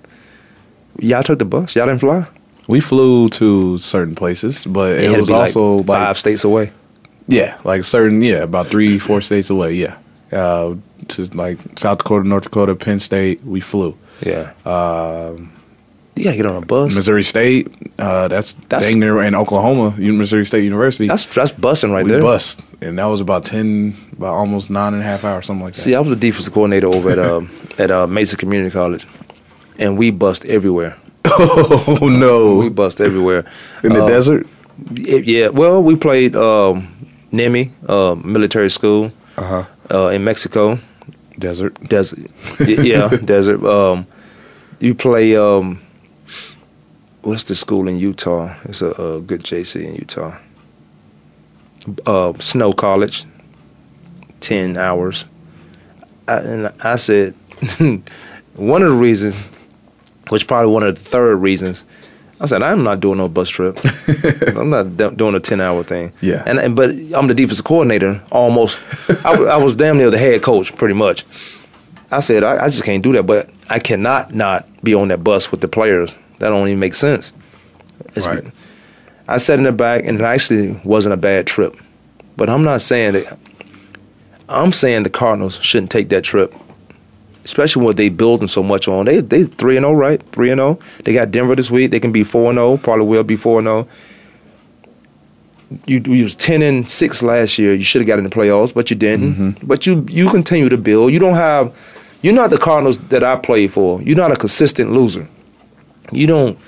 [1.00, 1.76] Y'all took the bus.
[1.76, 2.28] Y'all didn't fly.
[2.68, 6.72] We flew to certain places, but it to was like also like, five states away.
[7.28, 9.74] Yeah, like certain, yeah, about three, four states away.
[9.76, 9.96] Yeah,
[10.34, 10.76] uh,
[11.10, 13.44] to like South Dakota, North Dakota, Penn State.
[13.46, 13.96] We flew.
[14.26, 14.52] Yeah.
[14.66, 15.52] Um,
[16.15, 16.93] you gotta get on a bus.
[16.95, 17.67] Missouri State.
[17.97, 21.08] Uh, that's That's- dang near in Oklahoma, Missouri State University.
[21.08, 22.21] That's that's bussing right we there.
[22.21, 25.74] bust, and that was about ten, about almost nine and a half hours, something like
[25.74, 25.80] that.
[25.82, 29.06] See, I was a defensive coordinator over at um, at uh, Mesa Community College,
[29.78, 30.95] and we bust everywhere.
[31.26, 33.45] oh no, We bust everywhere.
[33.84, 34.47] in the Uh, desert.
[34.95, 35.47] it- yeah.
[35.50, 36.88] Well, we played um,
[37.32, 39.63] NMMI, uh, military school, Uh-huh.
[39.91, 40.80] uh, in Mexico.
[41.39, 41.74] Desert.
[41.89, 42.19] Desert.
[42.60, 43.63] Yeah, desert.
[43.63, 44.06] Um,
[44.80, 45.36] you play.
[45.38, 45.80] Um,
[47.24, 48.56] what's the school in Utah?
[48.66, 50.38] It's a, a good JC in Utah.
[52.06, 53.26] Uh, Snow College.
[54.40, 55.26] Ten hours.
[56.28, 57.34] I, and I said,
[58.56, 59.36] one of the reasons,
[60.30, 61.86] which probably one of the third reasons,
[62.40, 63.80] I said I'm not doing no bus trip.
[64.58, 66.12] I'm not do- doing a ten hour thing.
[66.22, 66.42] Yeah.
[66.48, 68.82] And and but I'm the defensive coordinator almost.
[69.24, 71.24] I, I was damn near the head coach pretty much.
[72.10, 75.24] I said I, I just can't do that, but I cannot not be on that
[75.24, 76.16] bus with the players.
[76.41, 77.34] That don't even make sense.
[78.15, 78.43] It's- Right.
[79.27, 81.75] I sat in the back, and it actually wasn't a bad trip.
[82.36, 83.38] But I'm not saying that.
[84.49, 86.54] I'm saying the Cardinals shouldn't take that trip,
[87.45, 89.06] especially what they building so much on.
[89.06, 90.21] They they three and zero, right?
[90.32, 90.80] Three and zero.
[91.06, 91.91] They got Denver this week.
[91.91, 92.77] They can be four and zero.
[92.77, 93.88] Probably will be four and zero.
[95.86, 97.73] You you was ten and six last year.
[97.73, 99.36] You should have got in the playoffs, but you didn't.
[99.36, 99.67] Mm-hmm.
[99.67, 101.13] But you you continue to build.
[101.13, 101.71] You don't have.
[102.23, 104.01] You're not the Cardinals that I played for.
[104.01, 105.27] You're not a consistent loser.
[106.12, 106.60] You don't.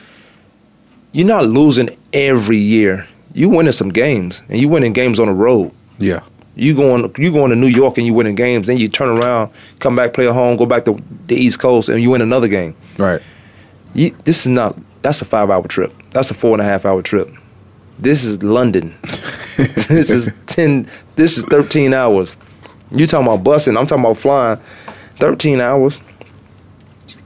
[1.12, 3.08] You're not losing every year.
[3.34, 5.71] You winning some games, and you winning games on the road.
[5.97, 6.21] Yeah.
[6.56, 9.51] You going you going to New York and you winning games, then you turn around,
[9.79, 12.47] come back, play at home, go back to the East Coast, and you win another
[12.47, 12.75] game.
[12.97, 13.21] Right.
[13.95, 14.77] You, this is not.
[15.01, 15.93] That's a five hour trip.
[16.12, 17.29] That's a four and a half hour trip.
[17.97, 18.95] This is London.
[19.58, 20.88] this is ten.
[21.15, 22.38] This is thirteen hours.
[22.91, 23.77] You talking about busing?
[23.77, 24.60] I'm talking about flying
[25.17, 25.99] 13 hours.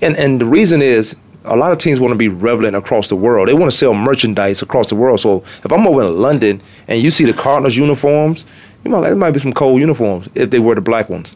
[0.02, 1.16] And and the reason is
[1.48, 3.48] a lot of teams want to be relevant across the world.
[3.48, 5.20] They want to sell merchandise across the world.
[5.20, 8.46] So if I'm over in London and you see the Cardinals uniforms,
[8.84, 11.36] you might there might be some cold uniforms if they wear the black ones,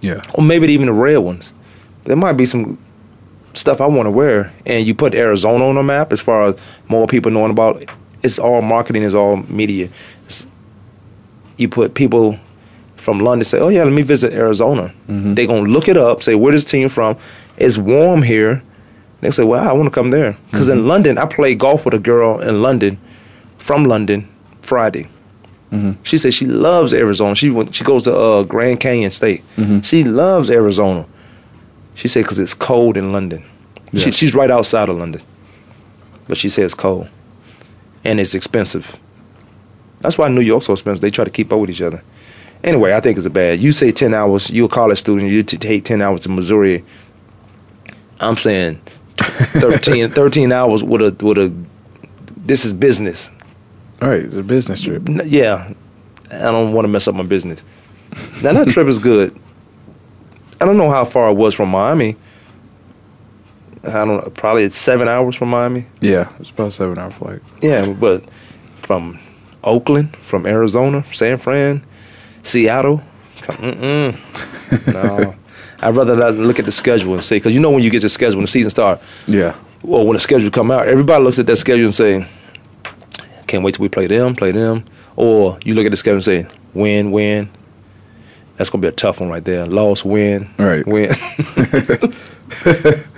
[0.00, 0.20] Yeah.
[0.34, 1.52] or maybe even the red ones.
[2.04, 2.78] There might be some
[3.54, 6.54] stuff I want to wear, and you put Arizona on the map as far as
[6.88, 7.84] more people knowing about.
[8.22, 9.86] It's all marketing, it's all media.
[10.26, 10.46] It's-
[11.56, 12.38] you put people
[12.96, 15.34] from London say, "Oh yeah, let me visit Arizona." Mm-hmm.
[15.34, 17.16] They're gonna look it up, say, "Where this team from?"
[17.56, 18.62] It's warm here.
[19.20, 20.88] They say, "Well, I want to come there." Because in mm-hmm.
[20.88, 22.98] London, I played golf with a girl in London,
[23.58, 24.28] from London,
[24.62, 25.08] Friday.
[25.70, 26.02] Mm-hmm.
[26.02, 27.34] She said she loves Arizona.
[27.34, 29.44] She went, she goes to uh, Grand Canyon State.
[29.56, 29.80] Mm-hmm.
[29.80, 31.06] She loves Arizona.
[31.94, 33.44] She said because it's cold in London.
[33.96, 35.20] She, she's right outside of London,
[36.28, 37.08] but she says it's cold,
[38.04, 38.96] and it's expensive.
[40.00, 41.00] That's why New York's so expensive.
[41.02, 42.02] They try to keep up with each other.
[42.62, 43.60] Anyway, I think it's a bad.
[43.60, 44.50] You say ten hours.
[44.50, 45.30] You're a college student.
[45.30, 46.84] You t- take ten hours to Missouri.
[48.20, 48.80] I'm saying
[49.20, 51.52] 13, 13 hours with a with a.
[52.36, 53.30] This is business.
[54.02, 55.08] All right, it's a business trip.
[55.08, 55.72] N- Yeah,
[56.30, 57.64] I don't want to mess up my business.
[58.42, 59.38] Now that trip is good.
[60.60, 62.16] I don't know how far it was from Miami.
[63.82, 65.86] I don't know, probably it's seven hours from Miami.
[66.00, 67.40] Yeah, it's about a seven hour flight.
[67.62, 68.24] Yeah, but
[68.76, 69.18] from
[69.64, 71.82] Oakland, from Arizona, San Fran,
[72.42, 73.02] Seattle,
[73.38, 74.18] mm-mm.
[74.92, 75.34] no.
[75.82, 78.02] I'd rather not look at the schedule and say, because you know when you get
[78.02, 79.54] the schedule, when the season starts, Yeah.
[79.82, 82.26] or when the schedule come out, everybody looks at that schedule and say,
[83.46, 84.84] "Can't wait till we play them, play them."
[85.16, 87.48] Or you look at the schedule and say, "Win, win."
[88.56, 89.66] That's gonna be a tough one right there.
[89.66, 90.86] Loss, win, Right.
[90.86, 91.14] win.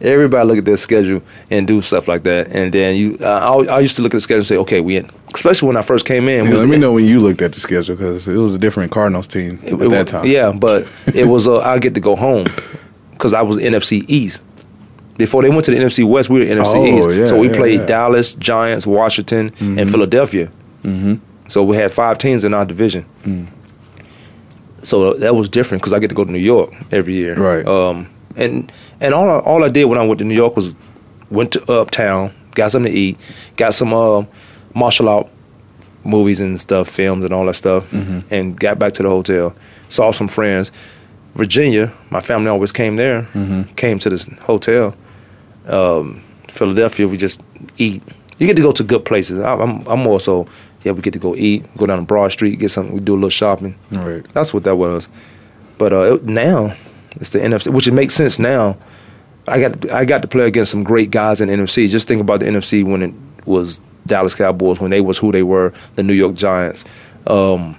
[0.00, 3.18] everybody look at their schedule and do stuff like that, and then you.
[3.20, 5.66] Uh, I, I used to look at the schedule and say, "Okay, we in." Especially
[5.68, 6.46] when I first came in.
[6.46, 8.58] Yeah, let me in- know when you looked at the schedule because it was a
[8.58, 10.26] different Cardinals team it- at it that time.
[10.26, 12.46] Yeah, but it was uh, I get to go home
[13.12, 14.42] because I was NFC East.
[15.18, 17.18] Before they went to the NFC West, we were NFC Oh, East.
[17.18, 17.86] yeah, so we yeah, played.
[17.86, 20.50] Dallas, Giants, Washington, and Philadelphia.
[20.84, 21.14] Mm-hmm.
[21.48, 23.06] So we had five teams in our division.
[23.24, 23.46] Mm.
[24.82, 27.34] So that was different because I get to go to New York every year.
[27.34, 27.66] Right.
[27.66, 28.70] Um, and
[29.00, 30.74] and all I, all I did when I went to New York was
[31.30, 33.18] went to Uptown, got something to eat,
[33.56, 34.24] got some uh,
[34.74, 35.28] martial art
[36.04, 38.20] movies and stuff, films and all that stuff, Mm-hmm.
[38.34, 39.54] and got back to the hotel.
[39.88, 40.70] Saw some friends.
[41.34, 43.22] Virginia, my family always came there.
[43.34, 43.62] Mm-hmm.
[43.74, 44.94] Came to this hotel.
[45.66, 47.42] Um, Philadelphia, we just
[47.78, 48.02] eat.
[48.38, 49.38] You get to go to good places.
[49.38, 50.46] I, I'm I'm more so
[50.84, 50.92] yeah.
[50.92, 52.94] We get to go eat, go down to Broad Street, get something.
[52.94, 53.74] We do a little shopping.
[53.90, 54.24] Right.
[54.32, 55.08] That's what that was.
[55.78, 56.74] But uh, it- now
[57.16, 58.76] it's the NFC, which it makes sense now.
[59.48, 61.88] I got I got to play against some great guys in the NFC.
[61.88, 63.14] Just think about the NFC when it
[63.46, 66.84] was Dallas Cowboys, when they was who they were, the New York Giants,
[67.26, 67.78] um,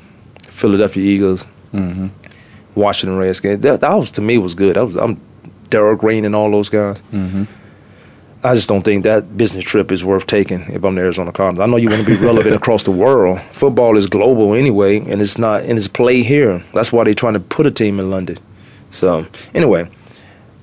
[0.50, 2.08] Philadelphia Eagles, Mm-hmm.
[2.76, 3.62] Washington Redskins.
[3.62, 4.76] That, that was to me was good.
[4.76, 5.20] That was I'm
[5.70, 7.02] Darrell Green and all those guys.
[7.12, 7.44] Mm-hmm.
[8.44, 11.64] I just don't think that business trip is worth taking if I'm the Arizona Cardinals.
[11.64, 13.42] I know you want to be relevant across the world.
[13.52, 16.64] Football is global anyway, and it's not and it's played here.
[16.74, 18.38] That's why they're trying to put a team in London.
[18.92, 19.90] So anyway,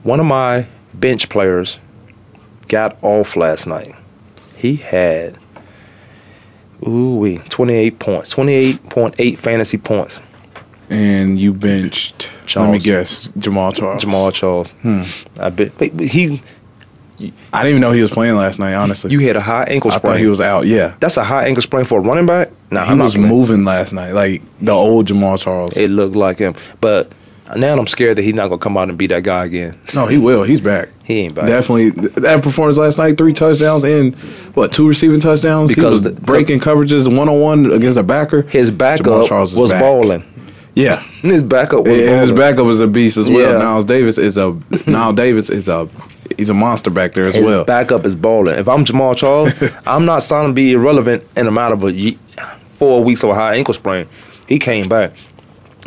[0.03, 1.79] one of my bench players
[2.69, 3.95] got off last night.
[4.57, 5.39] He had
[6.87, 10.21] ooh wee, 28 points, 28.8 fantasy points.
[10.91, 12.31] And you benched.
[12.55, 14.05] Let me guess, Jamaal Charles.
[14.05, 14.73] Jamaal Charles.
[14.83, 15.03] Hmm.
[15.41, 16.43] I bet but he
[17.53, 18.75] I didn't even know he was playing last night.
[18.75, 20.13] Honestly, you had a high ankle I sprain.
[20.15, 20.67] thought he was out.
[20.67, 22.51] Yeah, That's a high ankle sprain for a running back.
[22.71, 25.77] Nah, he I'm was moving last night, like the old Jamaal Charles.
[25.77, 27.11] It looked like him, but
[27.57, 29.79] now I'm scared that he's not gonna come out and be that guy again.
[29.95, 30.43] no, he will.
[30.45, 30.89] He's back.
[31.05, 31.47] He ain't back.
[31.47, 31.91] Definitely
[32.23, 34.15] that performance last night, three touchdowns and
[34.55, 38.03] what two receiving touchdowns Because he was the- breaking coverages one on one against a
[38.03, 38.43] backer.
[38.43, 39.81] His backup Charles was back.
[39.83, 40.25] balling.
[40.77, 43.53] Yeah, His backup was and his backup is a beast as well.
[43.53, 43.61] Yeah.
[43.65, 45.89] Knile Davis is a Knile Davis is a
[46.37, 47.65] he's a monster back there as His well.
[47.65, 48.59] backup is balling.
[48.59, 49.53] If I'm Jamaal Charles,
[49.87, 52.17] I'm not starting to be irrelevant in a matter of a
[52.73, 54.09] four weeks of a high ankle sprain.
[54.49, 55.13] He came back.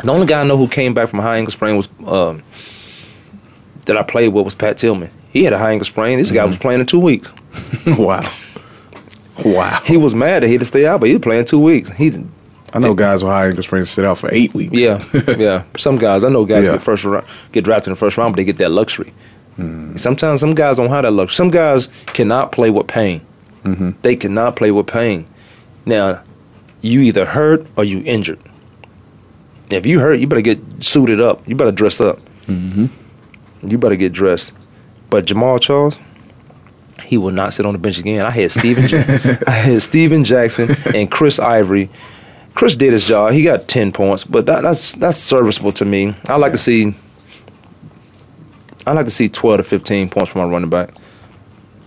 [0.02, 2.42] The only guy I know who came back from a high ankle sprain was um,
[3.86, 5.10] that I played with was Pat Tillman.
[5.32, 6.18] He had a high ankle sprain.
[6.18, 7.30] This guy was playing in two weeks.
[7.86, 8.22] wow,
[9.44, 9.80] wow.
[9.84, 11.90] He was mad that he had to stay out, but he was playing two weeks.
[11.90, 12.12] He
[12.72, 14.74] I know guys with high ankle sprains sit out for eight weeks.
[14.74, 15.02] Yeah,
[15.38, 15.64] yeah.
[15.76, 16.72] Some guys I know guys Yeah.
[16.72, 19.12] get first round, get drafted in the first round, but they get that luxury.
[19.56, 19.96] Hmm.
[19.96, 21.34] Sometimes some guys don't have that luxury.
[21.34, 23.22] Some guys cannot play with pain.
[23.64, 23.90] Mm-hmm.
[24.02, 25.26] They cannot play with pain.
[25.84, 26.22] Now,
[26.80, 28.38] you either hurt or you injured.
[29.70, 31.46] If you hurt, you better get suited up.
[31.48, 32.20] You better dress up.
[32.46, 32.86] Mm-hmm.
[33.68, 34.52] You better get dressed.
[35.10, 35.98] But Jamaal Charles,
[37.04, 38.24] he will not sit on the bench again.
[38.24, 38.84] I had Steven,
[39.46, 41.90] I had Steven Jackson and Chris Ivory.
[42.54, 43.32] Chris did his job.
[43.32, 46.14] He got ten points, but that, that's that's serviceable to me.
[46.26, 46.94] I like to see.
[48.86, 50.90] I like to see twelve to fifteen points from my running back.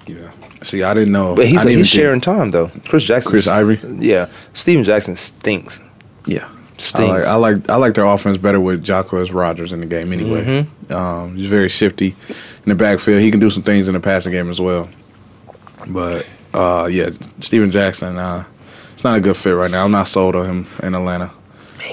[0.08, 0.32] Yeah.
[0.64, 1.36] See, I didn't know.
[1.36, 2.72] But he's he's sharing time though.
[2.86, 3.32] Chris Jackson.
[3.32, 3.80] Chris Ivory?
[4.00, 4.30] Yeah.
[4.54, 5.82] Steven Jackson stinks.
[6.26, 6.48] Yeah.
[6.96, 10.12] I like, I like I like their offense better with Jacquizz Rodgers in the game
[10.14, 10.44] anyway.
[10.44, 10.94] Mm-hmm.
[10.94, 13.22] Um, he's very shifty in the backfield.
[13.22, 14.90] He can do some things in the passing game as well.
[15.88, 18.46] But uh, yeah, Steven Jackson, uh,
[18.94, 19.84] it's not a good fit right now.
[19.86, 21.32] I'm not sold on him in Atlanta.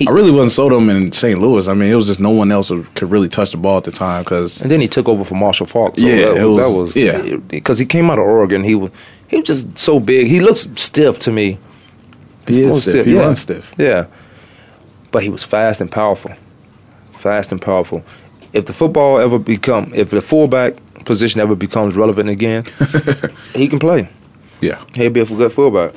[0.07, 1.41] I really wasn't sold on him in St.
[1.41, 1.67] Louis.
[1.67, 3.91] I mean, it was just no one else could really touch the ball at the
[3.91, 5.99] time because And then he took over for Marshall Faulk.
[5.99, 7.37] So Yeah, that, it was- that was yeah.
[7.37, 8.63] because he came out of Oregon.
[8.65, 8.91] He was
[9.29, 10.27] he was just so big.
[10.27, 11.59] He looks stiff to me.
[12.47, 13.07] He's he is stiff.
[13.07, 13.21] He yeah.
[13.21, 13.75] runs stiff.
[13.77, 14.07] Yeah,
[15.11, 16.33] but he was fast and powerful.
[17.15, 18.03] Fast and powerful.
[18.53, 22.65] If the football ever become, if the fullback position ever becomes relevant again,
[23.55, 24.09] he can play.
[24.61, 25.95] Yeah, He'll be a good fullback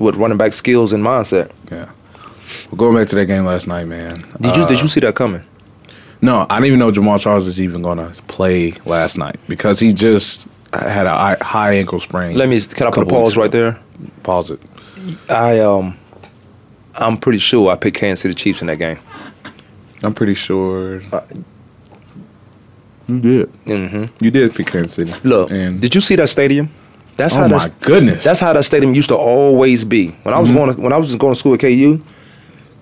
[0.00, 1.50] with running back skills and mindset.
[1.70, 1.90] yeah.
[2.70, 4.14] Well, going back to that game last night, man.
[4.40, 5.42] Did you uh, did you see that coming?
[6.20, 9.80] No, I didn't even know Jamaal Charles is even going to play last night because
[9.80, 12.36] he just had a high- high ankle sprain.
[12.36, 12.60] Let me.
[12.60, 13.78] Can I put a pause right there?
[14.22, 14.60] Pause it.
[15.28, 15.96] I um,
[16.94, 18.98] I'm pretty sure I picked Kansas City Chiefs in that game.
[20.02, 21.20] I'm pretty sure Uh,
[23.08, 23.48] you did.
[23.66, 25.12] hmm You did pick Kansas City.
[25.24, 26.70] Look, and did you see that stadium?
[27.16, 30.08] That's oh how my that's, goodness, that's how that stadium used to always be.
[30.22, 30.54] When I was Mhm.
[30.54, 32.00] going to, when I was going to school at KU,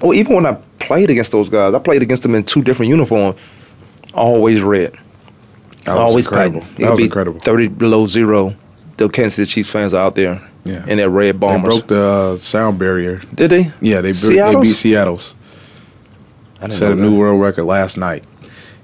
[0.01, 2.91] or even when I played against those guys, I played against them in two different
[2.91, 3.39] uniforms.
[4.15, 4.95] Always red.
[5.85, 6.61] that always incredible.
[6.61, 6.77] packed.
[6.77, 7.41] That was incredible.
[7.41, 8.55] Thirty below zero.
[8.99, 10.41] The Kansas City Chiefs fans are out there
[10.71, 13.19] Yeah, in their red they broke the uh, sound barrier.
[13.35, 13.73] Did they?
[13.81, 15.35] Yeah, they, they beat Seattle's.
[16.59, 18.25] I didn't Set a new world record last night.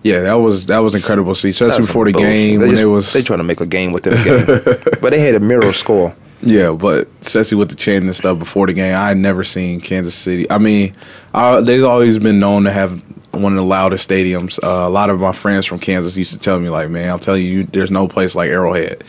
[0.02, 1.34] Yeah, that was that was incredible.
[1.34, 2.30] See, especially before the bullshit.
[2.30, 4.46] game They when just- it was they trying to make a game within a game,
[5.00, 6.14] but they had a mirror score.
[6.42, 9.80] Yeah, but especially with the chanting and stuff before the game, I had never seen
[9.80, 10.48] Kansas City.
[10.50, 10.92] I mean,
[11.34, 14.62] uh, they've always been known to have one of the loudest stadiums.
[14.62, 17.18] Uh, a lot of my friends from Kansas used to tell me, like, man, I'm
[17.18, 19.02] telling you, there's no place like Arrowhead.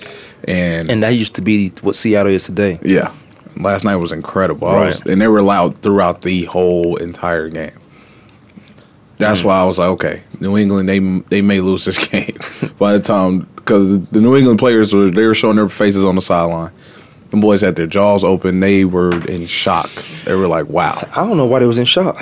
[0.48, 2.80] And, And that used to be what Seattle is today.
[2.82, 3.12] yeah,
[3.58, 4.68] last night was incredible.
[4.68, 5.12] I was, Right.
[5.14, 7.72] and they were loud throughout the whole entire game.
[9.18, 9.46] That's mm.
[9.46, 12.38] why I was like, okay, New England, they they may lose this game
[12.78, 16.16] by the time because the New England players were they were showing their faces on
[16.16, 16.72] the sideline.
[17.32, 18.62] The boys had their jaws open.
[18.62, 19.90] They were in shock.
[20.24, 21.06] They were like, wow.
[21.12, 22.18] I don't know why they was in shock.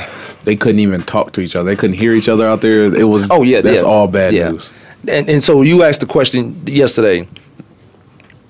[0.46, 1.70] They couldn't even talk to each other.
[1.70, 2.86] They couldn't hear each other out there.
[2.96, 3.88] It was Oh yeah, that's yeah.
[3.88, 4.50] all bad Yeah.
[4.52, 4.72] news.
[5.08, 7.28] And and so you asked the question yesterday.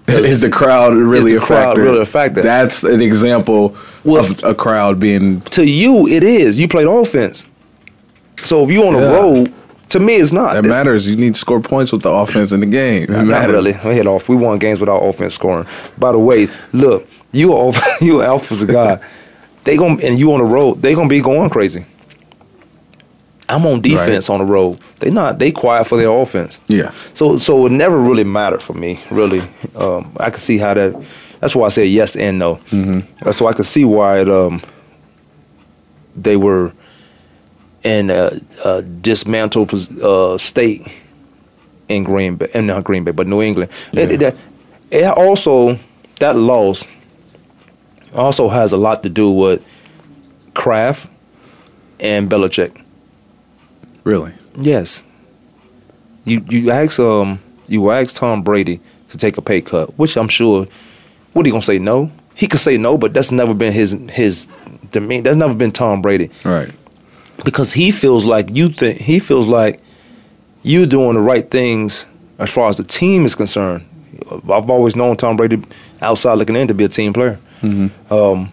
[0.07, 1.81] Is the crowd really the a crowd factor?
[1.81, 2.41] really a factor?
[2.41, 6.59] That's an example Well, of a crowd being To you, it is.
[6.59, 7.47] You played offense.
[8.41, 9.13] So if you on the Yeah.
[9.15, 9.53] road,
[9.89, 10.53] to me, it's not.
[10.53, 11.07] that It's- matters.
[11.07, 13.03] You need to score points with the offense in the game.
[13.03, 13.53] It Not matters.
[13.53, 13.73] really.
[13.83, 14.29] We hit off.
[14.29, 15.65] We won games without offense scoring.
[15.97, 18.99] By the way, look, you off, you alpha's a guy.
[19.63, 20.81] They gonna and you on the road.
[20.83, 21.85] They gonna be going crazy.
[23.47, 24.79] I'm on defense on the road.
[24.99, 25.39] They not.
[25.39, 26.59] They quiet for their offense.
[26.67, 26.91] Yeah.
[27.13, 28.99] So so it never really mattered for me.
[29.11, 29.41] Really,
[29.75, 31.05] um, I could see how that.
[31.39, 32.55] That's why I say yes and no.
[32.71, 33.23] Mm-hmm.
[33.23, 34.61] That's why I could see why it, um,
[36.15, 36.73] they were
[37.83, 40.87] in a, a dismantled uh, state
[41.87, 43.69] in Green Bay, and not Green Bay, but New England.
[43.93, 44.35] It, it,
[44.89, 45.77] it also
[46.19, 46.85] that loss
[48.13, 49.63] also has a lot to do with
[50.53, 51.09] Kraft
[51.99, 52.81] and Belichick.
[54.05, 54.31] Really.
[54.55, 55.03] Yes.
[56.23, 60.29] You you ask um you ask Tom Brady to take a pay cut, which I'm
[60.29, 60.65] sure
[61.33, 62.09] what he gonna say no?
[62.35, 64.47] He could say no, but that's never been his his
[64.91, 65.23] demeanor.
[65.23, 66.71] That's never been Tom Brady Right.
[67.43, 69.81] because he feels like you think he feels like
[70.63, 72.05] you're doing the right things
[72.39, 73.83] as far as the team is concerned.
[74.31, 75.61] I've always known Tom Brady
[76.01, 77.37] outside looking in to be a team player.
[78.09, 78.51] Um,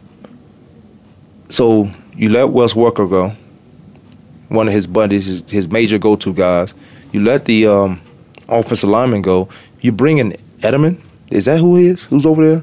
[1.48, 3.32] so you let Wes Welker go,
[4.52, 6.74] one of his buddies, his, his major go-to guys.
[7.12, 8.00] You let the um,
[8.48, 9.48] offensive lineman go.
[9.80, 11.00] You bring in Edelman.
[11.30, 12.04] Is that who he is?
[12.04, 12.58] Who's over there?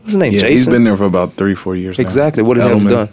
[0.00, 0.32] What's his name?
[0.32, 0.52] Yeah, Jason.
[0.56, 1.98] he's been there for about three, four years.
[1.98, 2.02] now.
[2.02, 2.42] exactly.
[2.42, 2.88] What did Edelman.
[2.88, 3.08] done?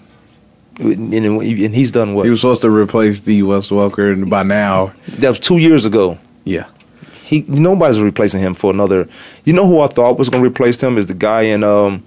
[0.78, 2.24] And, he's done what?
[2.26, 3.42] He was supposed to replace D.
[3.44, 6.18] Wes Welker, and by now, that was two years ago.
[6.44, 6.66] yeah,
[7.24, 9.08] He nobody's replacing him for another.
[9.46, 12.04] You know who I thought was going to replace him is the guy in um,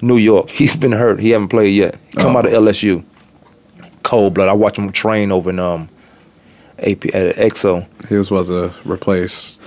[0.00, 0.48] New York.
[0.60, 1.18] He's been hurt.
[1.18, 1.98] He haven't played yet.
[2.16, 2.38] Come Oh.
[2.38, 3.02] out of LSU.
[4.04, 4.48] Cold blood.
[4.48, 5.88] I watched him train over in um,
[6.78, 7.86] AP at EXO.
[8.08, 9.58] he was to replace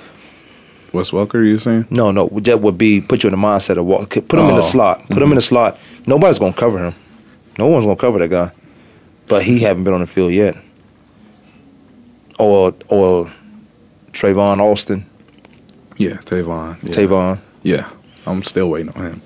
[0.94, 1.46] Wes Welker.
[1.46, 1.88] You saying?
[1.90, 4.10] No, no, that would be put you in the mindset of walk.
[4.12, 4.62] Put him in the Oh.
[4.62, 5.06] slot.
[5.10, 5.78] Put him in the slot.
[6.06, 6.94] Nobody's going to cover him.
[7.60, 8.52] No one's going to cover that guy.
[9.28, 10.56] But he haven't been on the field yet.
[12.40, 13.32] Or or
[14.14, 15.06] Trayvon Austin,
[15.98, 16.78] Yeah, Tavon.
[16.84, 16.90] Yeah.
[16.92, 17.40] Tavon.
[17.64, 17.90] Yeah,
[18.28, 19.22] I'm still waiting on him.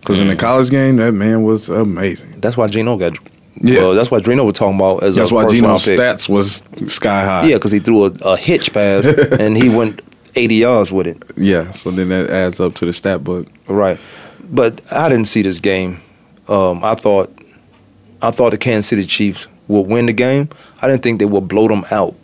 [0.00, 2.34] Because in the college game, that man was amazing.
[2.40, 3.16] That's why Geno got
[3.60, 3.80] Yeah.
[3.80, 7.24] Well, that's why Drino was talking about as That's a why Geno's stats was sky
[7.24, 7.46] high.
[7.46, 9.06] Yeah, because he threw a, a hitch pass
[9.38, 10.00] and he went
[10.34, 11.22] 80 yards with it.
[11.36, 13.46] Yeah, so then that adds up to the stat book.
[13.68, 13.98] Right.
[14.50, 16.00] But I didn't see this game.
[16.48, 17.30] Um, I thought
[18.22, 20.48] I thought the Kansas City Chiefs would win the game.
[20.82, 22.14] I didn't think they would blow them out.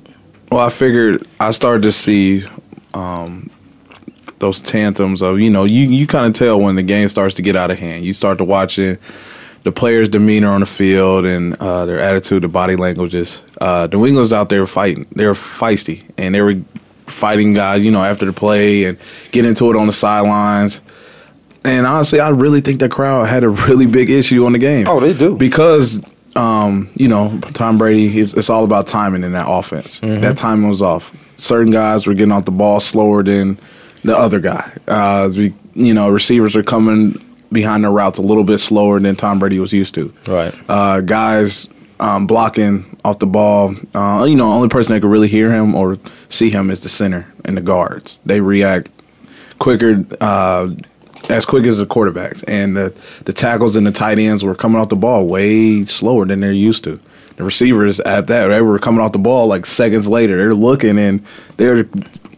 [0.51, 2.45] Well, I figured I started to see
[2.95, 3.51] um,
[4.39, 7.43] those tantrums of you know you you kind of tell when the game starts to
[7.43, 8.05] get out of hand.
[8.05, 8.99] You start to watching
[9.67, 13.43] the players' demeanor on the field and uh, their attitude, the body languages.
[13.61, 15.09] Uh, the New England's out there fighting.
[15.11, 16.55] They were feisty and they were
[17.09, 17.85] fighting guys.
[17.85, 18.97] You know after the play and
[19.33, 20.83] get into it on the sidelines.
[21.65, 24.87] And honestly, I really think the crowd had a really big issue on the game.
[24.87, 25.37] Oh, they do.
[25.37, 26.01] because
[26.37, 28.21] um, you know Tom Brady.
[28.21, 29.99] It's all about timing in that offense.
[29.99, 31.13] That timing was off.
[31.35, 33.59] Certain guys were getting off the ball slower than
[34.05, 34.73] the other guy.
[34.87, 37.21] Uh, we, you know, receivers are coming
[37.53, 40.13] behind the routes a little bit slower than Tom Brady was used to.
[40.27, 40.55] Right.
[40.69, 41.69] Uh, guys
[42.01, 43.75] um, blocking off the ball.
[43.95, 46.89] Uh, you know, only person that could really hear him or see him is the
[46.89, 48.21] center and the guards.
[48.27, 48.91] They react
[49.59, 50.71] quicker, uh,
[51.29, 52.95] as quick as the quarterbacks, and the
[53.25, 56.53] the tackles and the tight ends were coming off the ball way slower than they're
[56.53, 57.01] used to.
[57.37, 60.37] The receivers at that they were coming off the ball like seconds later.
[60.37, 61.25] They're looking and
[61.57, 61.85] they're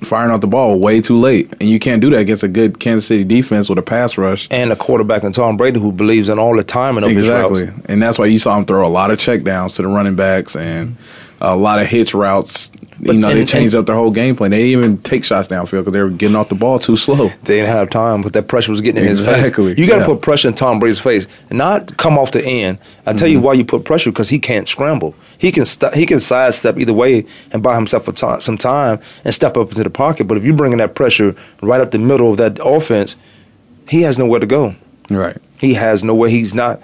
[0.02, 2.78] firing out the ball way too late, and you can't do that against a good
[2.80, 4.46] Kansas City defense with a pass rush.
[4.50, 7.76] And a quarterback in Tom Brady who believes in all the timing of Exactly, routes.
[7.86, 10.54] and that's why you saw him throw a lot of checkdowns to the running backs
[10.56, 10.96] and
[11.40, 12.70] a lot of hitch routes.
[13.00, 14.50] But- you know, they changed and- up their whole game plan.
[14.50, 17.30] They didn't even take shots downfield because they were getting off the ball too slow.
[17.44, 19.78] They didn't have time, but that pressure was getting in Exactly, his face.
[19.78, 20.06] You got to yeah.
[20.06, 22.78] put pressure in Tom Brady's face, and not come off the end.
[23.06, 23.32] I tell Mm-hmm.
[23.34, 25.14] you why you put pressure because he can't scramble.
[25.38, 29.32] He can st- he can sidestep either way and buy himself a some time and
[29.32, 30.26] step up into the pocket.
[30.26, 33.14] But if you're bringing that pressure right up the middle of that offense,
[33.88, 34.74] he has nowhere to go.
[35.08, 35.36] Right.
[35.60, 36.28] He has nowhere.
[36.30, 36.80] He's not.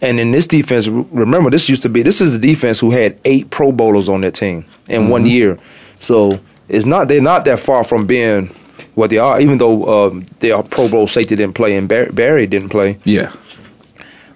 [0.00, 3.18] And in this defense, remember this used to be this is the defense who had
[3.24, 5.58] eight Pro Bowlers on their team in one year.
[5.98, 6.38] So
[6.68, 8.54] it's not they're not that far from being
[8.94, 9.40] what they are.
[9.40, 13.32] Even though um, their Pro Bowl safety didn't play and Bar- Barry didn't play, Yeah.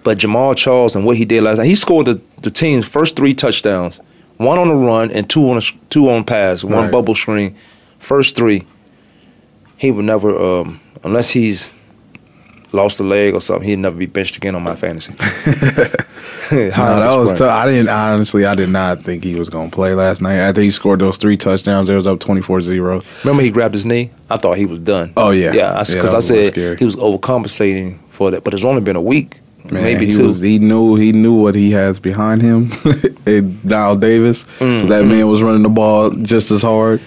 [0.03, 3.15] but Jamaal Charles and what he did last night, he scored the, the team's first
[3.15, 3.99] three touchdowns,
[4.37, 6.91] one on a run and two on a, two on pass, one Right.
[6.91, 7.55] bubble screen,
[7.99, 8.65] first three.
[9.77, 11.71] He would never, um, unless he's
[12.73, 15.13] lost a leg or something, he'd never be benched again on my fantasy.
[16.51, 17.49] No, that was tough.
[17.49, 18.45] I didn't honestly.
[18.45, 20.39] I did not think he was going to play last night.
[20.47, 23.03] I think he scored those three touchdowns, it was up 24-0.
[23.23, 24.11] Remember he grabbed his knee?
[24.29, 25.13] I thought he was done.
[25.17, 25.53] Oh, yeah.
[25.53, 25.53] yeah.
[25.53, 26.77] Yeah, Because I a little said scary.
[26.77, 29.39] he was overcompensating for that, but it's only been a week,
[29.71, 30.25] Man, maybe he two.
[30.25, 32.71] Was, he knew he knew what he has behind him.
[33.25, 34.89] and Knile Davis, Mm-hmm.
[34.89, 37.01] that man was running the ball just as hard.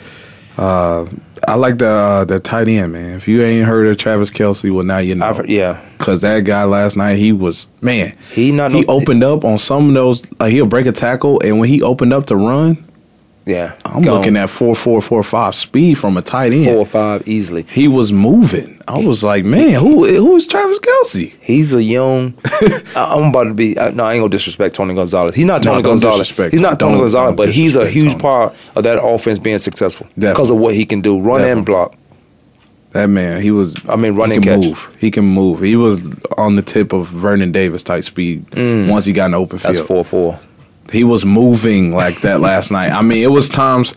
[0.58, 1.06] Uh,
[1.48, 3.16] I like the uh, the tight end man.
[3.16, 5.32] If you ain't heard of Travis Kelce, well now you know.
[5.32, 8.16] Heard- yeah, Cause that guy last night, he was man.
[8.32, 10.22] He not he no- opened up on some of those.
[10.40, 12.84] Like he'll break a tackle, and when he opened up to run,
[13.46, 13.74] yeah.
[13.84, 14.16] I'm Gone.
[14.18, 16.66] looking at four four four five speed from a tight end.
[16.66, 17.62] four or five easily.
[17.70, 18.74] He was moving.
[18.88, 21.36] I was like, man, who who is Travis Kelce?
[21.40, 22.34] He's a young.
[22.96, 23.78] I'm about to be.
[23.78, 25.34] I, no, I ain't gonna disrespect Tony Gonzalez.
[25.34, 26.28] He's not Tony don't Gonzalez.
[26.30, 28.20] He's not Tony Don't- Gonzalez, don't but he's a huge Tony.
[28.20, 31.50] part of that offense being successful because of what he can do, run Definitely.
[31.52, 31.94] and block.
[32.92, 33.76] That man, he was.
[33.88, 34.64] I mean, run he can catch.
[34.68, 34.96] move.
[35.00, 35.60] He can move.
[35.60, 38.46] He was on the tip of Vernon Davis type speed
[38.88, 39.74] once he got in the open field.
[39.74, 39.76] Mm.
[39.76, 40.40] That's four four.
[40.92, 42.90] He was moving like that last night.
[42.92, 43.94] I mean, it was times,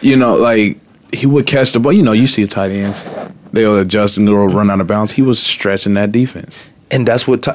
[0.00, 0.78] you know, like
[1.12, 1.92] he would catch the ball.
[1.92, 3.04] You know, you see tight ends,
[3.52, 5.12] they'll adjust and they'll run out of bounds.
[5.12, 6.60] He was stretching that defense.
[6.90, 7.52] and that's what ti-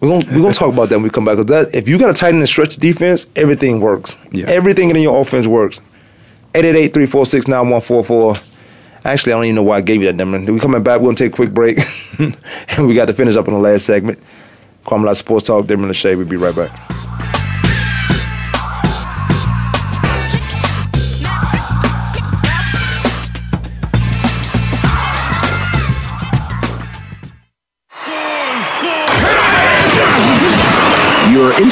[0.00, 1.36] we're gonna we're gonna talk about that when we come back.
[1.36, 4.16] Cause that if you got a tight end and stretch defense, everything works.
[4.32, 4.46] Yeah.
[4.48, 5.80] Everything in your offense works.
[6.54, 8.40] 888-346-9144.
[9.04, 10.52] Actually, I don't even know why I gave you that number.
[10.52, 11.00] We coming back.
[11.00, 11.78] We're gonna take a quick break,
[12.18, 14.18] and we got to finish up on the last segment.
[14.84, 15.66] Kwamie Sports Talk.
[15.66, 16.16] The shade.
[16.16, 17.09] We'll be right back.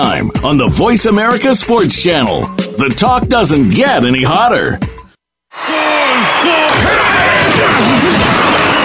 [0.00, 2.40] on the Voice America Sports Channel.
[2.56, 4.78] The talk doesn't get any hotter.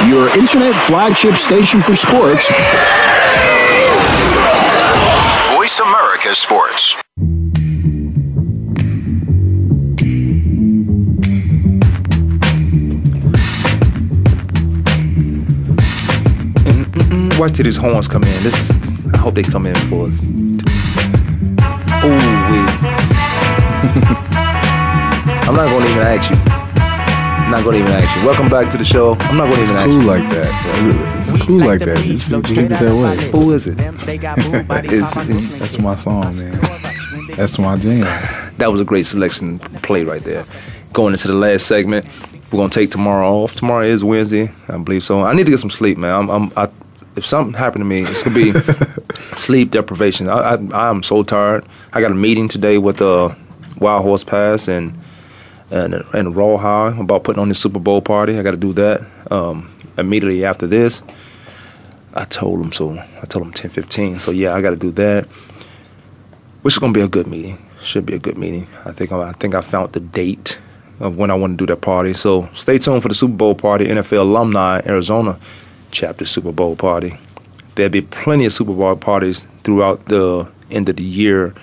[0.10, 2.50] Your internet flagship station for sports.
[5.56, 6.98] Voice America Sports.
[16.66, 17.40] Mm, mm, mm.
[17.40, 18.44] Watch till these horns come in.
[18.44, 19.06] This is.
[19.14, 20.65] I hope they come in for us.
[22.06, 22.66] Ooh, wee.
[25.48, 26.38] I'm not gonna even ask you.
[27.46, 28.26] I'm not gonna even ask you.
[28.28, 29.16] Welcome back to the show.
[29.22, 30.08] I'm not gonna It's even ask cool you.
[30.08, 30.48] like that.
[31.34, 31.98] It's cool like that.
[31.98, 33.30] Just keep it that way.
[33.32, 33.78] Who is it?
[34.92, 35.16] It's,
[35.60, 36.60] that's my song, man.
[37.36, 38.02] That's my jam.
[38.58, 40.46] That was a great selection play right there.
[40.94, 42.06] Going into the last segment,
[42.52, 43.56] we're gonna take tomorrow off.
[43.56, 45.22] Tomorrow is Wednesday, I believe so.
[45.22, 46.14] I need to get some sleep, man.
[46.16, 46.70] I'm, I'm I,
[47.16, 48.52] if something happened to me, it's gonna be
[49.38, 50.30] sleep deprivation.
[50.30, 51.66] I, I I'm so tired.
[51.94, 53.34] I got a meeting today with uh,
[53.80, 54.98] Wild Horse Pass and
[55.72, 58.38] and and Rawhide about putting on the Super Bowl party.
[58.38, 61.02] I got to do that um, immediately after this.
[62.14, 62.98] I told him so.
[63.22, 64.20] I told him ten fifteen.
[64.20, 65.28] So yeah, I got to do that
[66.66, 67.64] which is gonna be a good meeting.
[67.84, 68.68] Should be a good meeting.
[68.86, 70.58] I think I, I think I found the date
[71.00, 72.16] of when I want to do that party.
[72.16, 75.38] So stay tuned for the Super Bowl party, NFL alumni Arizona
[75.92, 77.20] chapter Super Bowl party.
[77.76, 81.54] There'll be plenty of Super Bowl parties throughout the end of the year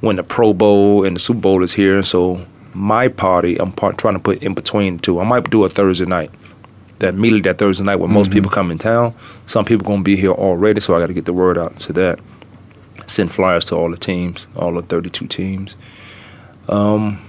[0.00, 2.02] when the Pro Bowl and the Super Bowl is here.
[2.02, 5.20] So my party, I'm part, trying to put in between two.
[5.20, 6.30] I might do a Thursday night.
[7.00, 9.14] That immediately that Thursday night when most people come in town.
[9.46, 11.92] Some people gonna be here already, so I got to get the word out to
[11.94, 12.20] that
[13.06, 15.76] send flyers to all the teams, all the 32 teams.
[16.68, 17.22] Um,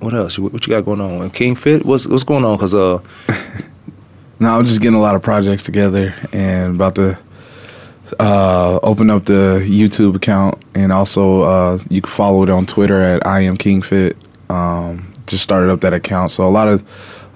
[0.00, 0.38] what else?
[0.38, 1.30] What, what you got going on?
[1.30, 1.84] King Fit?
[1.84, 2.58] What's what's going on?
[2.58, 2.98] Cause uh,
[4.40, 7.18] No, I'm just getting a lot of projects together and about to
[8.20, 13.02] uh, open up the YouTube account and also uh, you can follow it on Twitter
[13.02, 14.16] at I am King Fit.
[14.48, 16.82] Um, just started up that account, so a lot of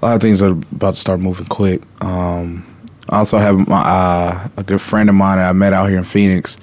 [0.01, 1.83] a lot of things are about to start moving quick.
[2.03, 2.67] Um,
[3.11, 5.99] I also have my uh, a good friend of mine that I met out here
[5.99, 6.57] in Phoenix.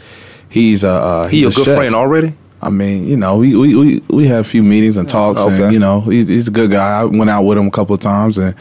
[0.47, 1.77] He's a uh, he he's a good chef.
[1.77, 2.33] friend already.
[2.63, 5.65] I mean, you know, we we we, we have a few meetings and talks, Okay.
[5.65, 7.01] and you know, he, he's a good guy.
[7.01, 8.55] I went out with him a couple of times, and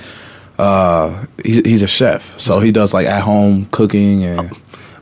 [0.58, 4.50] uh, he's he's a chef, so he does like at home cooking and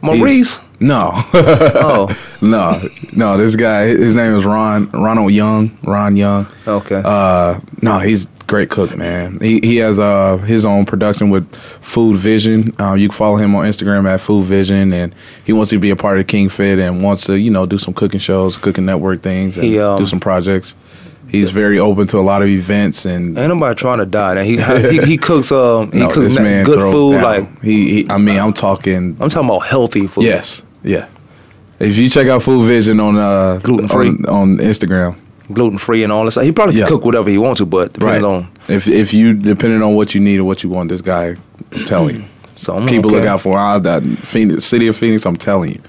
[0.03, 0.61] Maurice?
[0.79, 3.39] No, Oh, no, no.
[3.39, 5.77] This guy, his name is Ron Ronald Young.
[5.83, 6.47] Ron Young.
[6.69, 7.01] okay.
[7.03, 9.39] Uh, no, he's a great cook, man.
[9.41, 12.75] He he has uh his own production with Food Vision.
[12.79, 15.15] Uh, you can follow him on Instagram at Food Vision, and
[15.47, 17.79] he wants to be a part of King Fit and wants to you know do
[17.79, 20.75] some cooking shows, cooking network things, and He, um, do some projects.
[21.29, 23.37] He's very open to a lot of events and.
[23.37, 24.35] Ain't nobody trying to die.
[24.35, 24.57] Now he
[24.99, 27.13] he, he cooks um he no, cooks na- man good food.
[27.15, 27.23] down.
[27.23, 29.17] Like he, he, I mean, I'm talking.
[29.21, 30.25] I'm talking about healthy food.
[30.25, 31.09] Yes, yeah.
[31.79, 34.09] If you check out Food Vision on uh Gluten-free.
[34.09, 35.17] on, on Instagram,
[35.53, 36.37] gluten free and all this.
[36.37, 36.87] He probably Yeah.
[36.89, 38.25] cook whatever he wants to, but depends right?
[38.25, 38.49] on.
[38.69, 41.37] If if you depending on what you need or what you want, this guy,
[41.87, 42.25] telling you.
[42.59, 43.17] So I'm Keep a okay.
[43.17, 45.27] lookout for I, that Phoenix, city of Phoenix.
[45.27, 45.81] I'm telling you,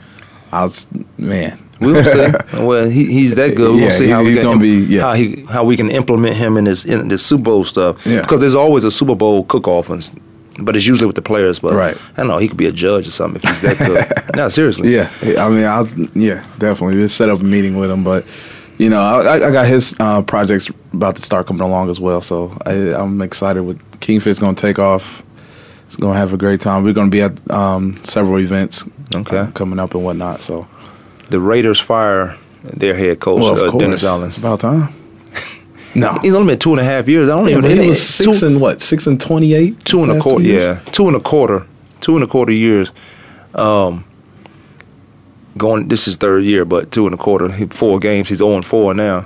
[0.51, 0.85] I was
[1.17, 1.57] man.
[1.79, 2.33] We'll see.
[2.65, 3.71] well, he, he's that good.
[3.71, 5.01] We'll Yeah, see he- how we he's gonna be- yeah.
[5.01, 8.05] how he how we can implement him in this in this Super Bowl stuff.
[8.05, 8.21] Yeah.
[8.21, 10.01] Because there's always a Super Bowl cook off, and
[10.59, 11.59] but it's usually with the players.
[11.59, 11.95] But Right.
[12.13, 12.37] I don't know.
[12.39, 14.35] He could be a judge or something if he's that good.
[14.35, 14.93] no, seriously.
[14.95, 16.97] Yeah, I mean, I was yeah, definitely.
[16.97, 18.25] We set up a meeting with him, but
[18.79, 22.21] you know, I, I got his uh, projects about to start coming along as well.
[22.21, 23.63] So I, I'm excited.
[23.63, 25.23] With Kingfit's going to take off.
[25.87, 26.83] It's going to have a great time.
[26.83, 28.83] We're going to be at um, several events
[29.15, 29.47] Okay.
[29.53, 30.41] coming up and whatnot.
[30.41, 30.67] So
[31.29, 34.27] The Raiders fire their head coach, well, uh, Dennis Allen.
[34.27, 34.93] it's about time.
[35.95, 37.29] no, He's only been two and a half years.
[37.29, 37.69] I don't yeah, even.
[37.81, 38.81] he was two, six and what?
[38.81, 39.83] Six and twenty eight.
[39.85, 40.43] two and a quarter.
[40.43, 41.65] Yeah, two and a quarter.
[41.99, 42.91] Two and a quarter years.
[43.55, 44.05] Um,
[45.57, 48.29] going, this is third year, but two and a quarter, four games.
[48.29, 49.25] He's 0 and 4 now.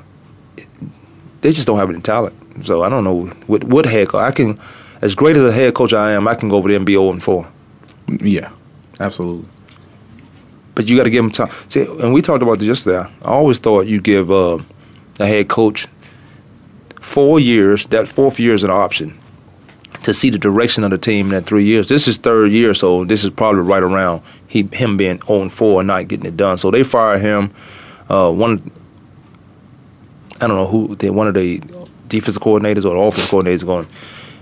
[1.41, 2.35] They just don't have any talent.
[2.63, 4.23] So I don't know what what head coach.
[4.23, 4.59] I can,
[5.01, 6.93] as great as a head coach I am, I can go over there and be
[6.93, 7.47] 0 and 4.
[8.21, 8.51] Yeah,
[8.99, 9.47] absolutely.
[10.73, 11.51] But you got to give him time.
[11.67, 12.99] See, and we talked about this yesterday.
[13.23, 14.59] I always thought you give uh,
[15.19, 15.87] a head coach
[17.01, 17.85] four years.
[17.87, 19.19] That fourth year is an option
[20.03, 21.89] to see the direction of the team in that three years.
[21.89, 25.53] This is third year, so this is probably right around he him being 0 and
[25.53, 26.57] 4 and not getting it done.
[26.57, 27.53] So they fire him.
[28.09, 28.71] Uh, one,
[30.39, 30.95] I don't know who.
[30.95, 31.61] They, one of the
[32.07, 33.89] defensive coordinators or the offensive coordinators going to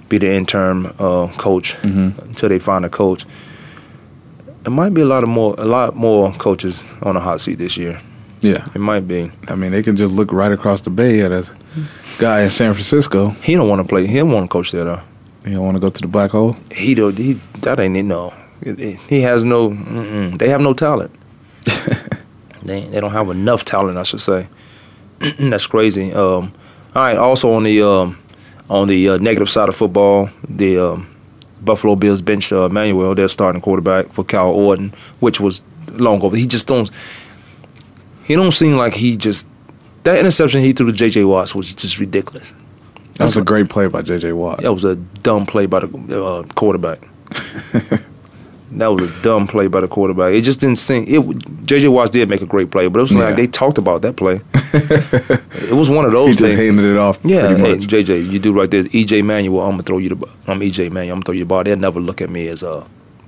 [0.08, 1.76] be the interim uh, coach
[2.20, 3.26] until they find a coach.
[4.70, 7.58] There might be a lot of more, a lot more coaches on a hot seat
[7.58, 8.00] this year.
[8.42, 9.32] Yeah, It might be.
[9.48, 11.50] I mean, they can just look right across the bay at a
[12.20, 13.30] guy in San Francisco.
[13.42, 14.06] He don't want to play.
[14.06, 15.02] He don't want to coach there though.
[15.44, 16.56] You don't want to go to the black hole.
[16.72, 17.08] He do.
[17.08, 18.04] He that ain't it.
[18.04, 19.70] No, he has no.
[20.38, 21.16] They have no talent.
[22.62, 23.98] they they don't have enough talent.
[23.98, 24.48] I should say.
[25.40, 26.14] That's crazy.
[26.14, 26.54] Um,
[26.94, 27.18] all right.
[27.18, 28.20] Also on the um,
[28.70, 31.08] on the uh, negative side of football, the um,
[31.64, 36.36] Buffalo Bills bench uh, Manuel, their starting quarterback for Kyle Orton, which was long over.
[36.36, 36.90] He just don't.
[38.24, 39.48] He don't seem like he just
[40.04, 41.24] that interception he threw to J.J.
[41.26, 42.54] Watts was just ridiculous.
[43.16, 44.32] That was a great play by J.J.
[44.32, 44.62] Watt.
[44.62, 47.08] That was a dumb play by the uh, quarterback.
[48.74, 50.34] that was a dumb play by the quarterback.
[50.34, 51.06] It just didn't seem.
[51.08, 51.88] It J.J.
[51.88, 53.26] Watts did make a great play, but it was Yeah.
[53.26, 54.42] like they talked about that play.
[54.74, 56.60] it was one of those He just things.
[56.60, 57.20] handed it off.
[57.24, 57.76] Yeah, pretty hey.
[58.04, 58.84] JJ, you do right there.
[58.84, 60.16] EJ Manuel, I'm gonna throw you the.
[60.16, 60.30] Ball.
[60.48, 61.14] I'm EJ Manuel.
[61.16, 61.64] I'm gonna throw you the ball.
[61.64, 62.86] They'll never look at me as uh,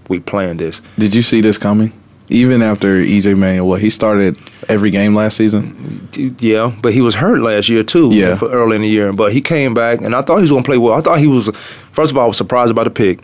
[0.08, 0.82] we playing this.
[0.98, 1.92] Did you see this coming?
[2.30, 4.38] Even after EJ Manuel, what he started
[4.70, 6.08] every game last season.
[6.40, 8.10] Yeah, but he was hurt last year too.
[8.14, 8.36] Yeah.
[8.36, 9.12] for early in the year.
[9.12, 10.94] But he came back, and I thought he was gonna play well.
[10.94, 11.50] I thought he was.
[11.92, 13.20] First of all, I was surprised about the pick,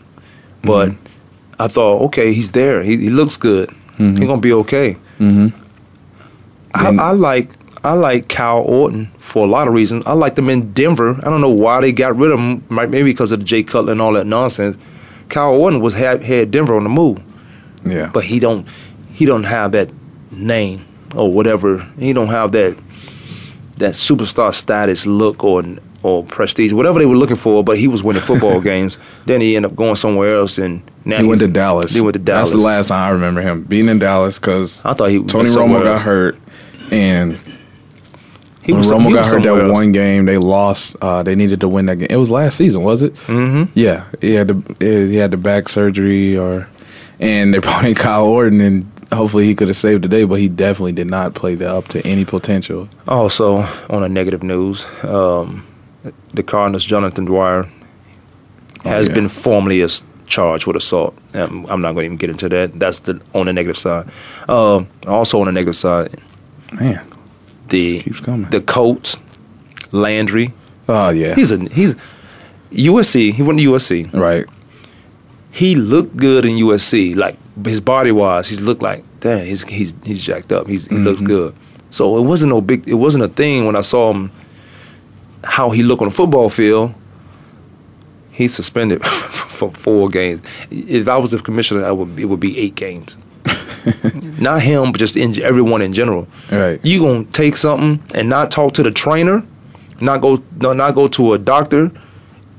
[0.64, 1.04] but Mm-hmm.
[1.60, 2.84] I thought, okay, he's there.
[2.84, 3.72] He, he looks good.
[3.98, 4.96] He's gonna be okay.
[5.20, 5.48] Mm-hmm.
[6.74, 7.50] I, I like
[7.84, 10.04] I like Kyle Orton for a lot of reasons.
[10.06, 11.16] I liked him in Denver.
[11.18, 12.64] I don't know why they got rid of him.
[12.70, 14.78] Maybe because of the Jay Cutler and all that nonsense.
[15.30, 17.22] Kyle Orton was had, had Denver on the move,
[17.86, 18.10] Yeah.
[18.14, 18.68] but he don't
[19.12, 19.90] he don't have that
[20.32, 20.86] name
[21.16, 21.80] or whatever.
[21.98, 22.78] He don't have that
[23.78, 25.64] that superstar status look or
[26.04, 27.64] or prestige, whatever they were looking for.
[27.64, 28.98] But he was winning football games.
[29.26, 31.94] Then he ended up going somewhere else, and now he went to Dallas.
[31.94, 32.50] He went to Dallas.
[32.50, 35.50] That's the last time I remember him being in Dallas because I thought he Tony
[35.50, 36.38] Romo got hurt,
[36.92, 37.40] and
[38.64, 39.72] He when was- Romo he got was hurt that else.
[39.72, 40.96] one game, they lost.
[41.02, 42.08] Uh, they needed to win that game.
[42.10, 43.14] It was last season, was it?
[43.28, 43.72] Mm-hmm.
[43.76, 44.76] Yeah, he had the
[45.10, 46.68] he had the back surgery, or
[47.20, 50.36] and they brought in Kyle Orton, and hopefully he could have saved the day, but
[50.36, 52.90] he definitely did not play that up to any potential.
[53.08, 53.58] Also,
[53.90, 55.66] on a negative news, um,
[56.34, 57.68] the Cardinals' Jonathan Dwyer
[58.84, 59.14] has yeah.
[59.16, 61.18] been formally as charged with assault.
[61.34, 62.80] Um, I'm not going to even get into that.
[62.80, 64.10] That's the on the negative side.
[64.50, 66.16] Um, also on the negative side,
[66.72, 67.06] Man,
[67.70, 68.50] the keeps coming.
[68.50, 69.18] the Colts,
[69.92, 70.54] Landry.
[70.88, 71.96] Oh yeah, He's a he's
[72.72, 73.34] USC.
[73.34, 74.14] He went to USC.
[74.14, 74.46] right.
[75.52, 77.16] He looked good in USC.
[77.16, 77.36] Like
[77.66, 79.46] his body wise, he's looked like damn.
[79.46, 80.68] He's he's he's jacked up.
[80.68, 81.56] He's he looks good.
[81.90, 82.88] So it wasn't no big.
[82.88, 84.32] It wasn't a thing when I saw him.
[85.44, 86.94] How he looked on the football field.
[88.32, 90.42] He's suspended for four games.
[90.70, 93.18] If I was the commissioner, I would it would be eight games.
[94.40, 96.28] not him, but just in, everyone in general.
[96.52, 96.84] Right.
[96.84, 99.44] You gonna take something and not talk to the trainer,
[100.02, 101.92] not go no, not go to a doctor,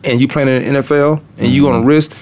[0.05, 1.87] and you playing in the NFL, and you gonna mm-hmm.
[1.87, 2.12] risk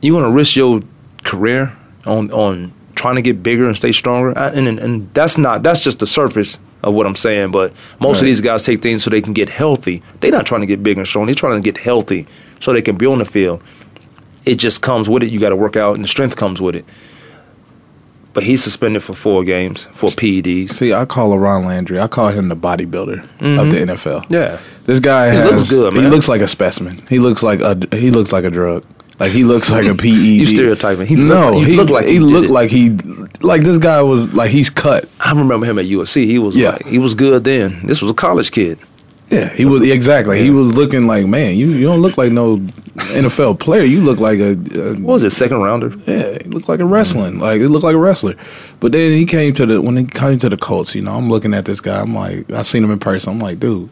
[0.00, 0.82] you gonna risk your
[1.24, 5.62] career on on trying to get bigger and stay stronger, and and, and that's not
[5.62, 7.50] that's just the surface of what I'm saying.
[7.50, 10.02] But most of these guys take things so they can get healthy.
[10.20, 11.26] They're not trying to get big and strong.
[11.26, 12.26] They're trying to get healthy
[12.60, 13.62] so they can be on the field.
[14.44, 15.30] It just comes with it.
[15.30, 16.84] You got to work out, and the strength comes with it.
[18.32, 20.70] But he's suspended for four games for PEDs.
[20.70, 22.00] See, I call Ron Landry.
[22.00, 23.90] I call him the bodybuilder of the mm-hmm.
[23.90, 24.30] NFL.
[24.30, 24.58] Yeah.
[24.84, 27.04] This guy has He has, looks good, He looks like a specimen.
[27.08, 28.84] He looks like a he looks like a drug.
[29.18, 30.04] Like he looks like a PED.
[30.04, 31.06] You stereotyping.
[31.06, 32.52] He no, like- he he looked like he he looked it.
[32.52, 32.90] like he
[33.40, 35.08] like this guy was like he's cut.
[35.24, 36.26] I remember him at USC.
[36.26, 36.70] He was Yeah.
[36.70, 37.80] like, he was good then.
[37.86, 38.78] This was a college kid.
[39.30, 40.42] Yeah, he was exactly.
[40.42, 41.56] He was looking like man.
[41.56, 42.58] You you don't look like no
[43.14, 43.82] NFL player.
[43.82, 45.94] You look like a, a What was it, second rounder?
[46.06, 47.38] Yeah, he looked like a wrestling.
[47.38, 48.34] Like it looked like a wrestler.
[48.80, 51.30] But then he came to the when he came to the Colts, you know, I'm
[51.30, 53.88] looking at this guy, I'm like I seen him in person, I'm like, dude,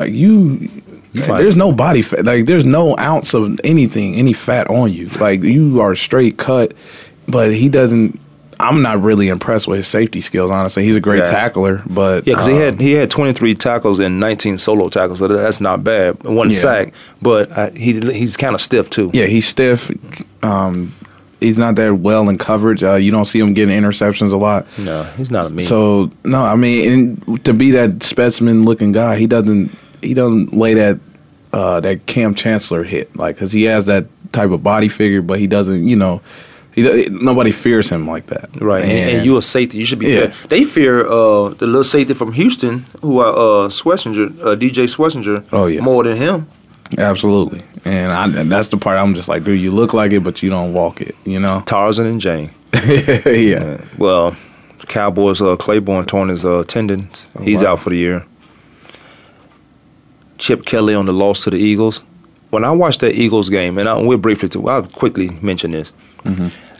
[0.00, 0.68] like you
[1.12, 5.08] there's no body fat like there's no ounce of anything, any fat on you.
[5.20, 6.74] Like you are straight cut,
[7.28, 8.18] but he doesn't
[8.60, 10.84] I'm not really impressed with his safety skills, honestly.
[10.84, 11.30] He's a great Yeah.
[11.30, 15.20] tackler, but Yeah, because he um, had he had 23 tackles and 19 solo tackles.
[15.20, 16.22] So that's not bad.
[16.24, 16.56] One Yeah.
[16.56, 16.92] sack,
[17.22, 19.10] but uh, he he's kind of stiff too.
[19.14, 19.90] Yeah, he's stiff.
[20.42, 20.94] Um,
[21.40, 22.82] he's not that well in coverage.
[22.82, 24.66] Uh, you don't see him getting interceptions a lot.
[24.76, 25.64] No, he's not a mean.
[25.64, 26.92] So no, I mean,
[27.26, 30.98] and to be that specimen looking guy, he doesn't he doesn't lay that
[31.52, 35.38] uh, that Kam Chancellor hit like because he has that type of body figure, but
[35.38, 35.86] he doesn't.
[35.86, 36.20] You know,
[36.82, 38.48] he nobody fears him like that.
[38.60, 39.78] Right, and, and you a safety.
[39.78, 40.08] You should be.
[40.08, 40.32] Yeah.
[40.48, 45.46] They fear uh, the little safety from Houston, who are uh, Swearinger, uh, DJ Swearinger.
[45.52, 45.80] Oh, yeah.
[45.80, 46.48] more than him.
[46.96, 50.20] Absolutely, and, I, and that's the part I'm just like, dude, you look like it,
[50.20, 51.14] but you don't walk it.
[51.26, 51.62] You know?
[51.66, 52.50] Tarzan and Jane.
[53.26, 53.84] yeah.
[53.98, 54.34] Well,
[54.88, 55.42] Cowboys.
[55.42, 57.28] Uh, Claiborne torn his uh, tendons.
[57.42, 57.72] He's wow.
[57.72, 58.24] out for the year.
[60.38, 62.00] Chip Kelly on the loss to the Eagles.
[62.50, 65.92] When I watched that Eagles game, and I, we'll briefly, I'll quickly mention this.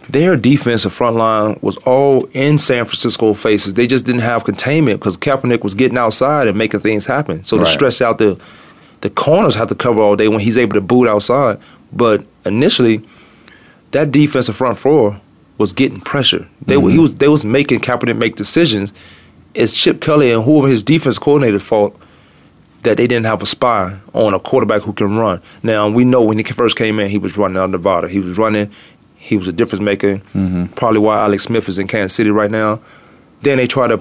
[0.09, 3.75] Their defensive front line was all in San Francisco faces.
[3.75, 7.45] They just didn't have containment because Kaepernick was getting outside and making things happen.
[7.45, 8.41] So to stress out the
[9.01, 11.61] the corners have to cover all day when he's able to boot outside.
[11.93, 13.03] But initially,
[13.93, 15.21] that defensive front four
[15.59, 16.49] was getting pressure.
[16.67, 17.03] They were he mm-hmm.
[17.03, 18.93] was they was making Kaepernick make decisions.
[19.55, 21.99] It's Chip Kelly and whoever his defense coordinator fault
[22.83, 25.43] that they didn't have a spy on a quarterback who can run.
[25.63, 28.09] Now we know when he first came in, he was running out of Nevada.
[28.09, 28.71] He was running.
[29.19, 30.21] He was a difference maker.
[30.75, 32.81] Probably why Alex Smith is in Kansas City right now.
[33.43, 34.01] Then they try to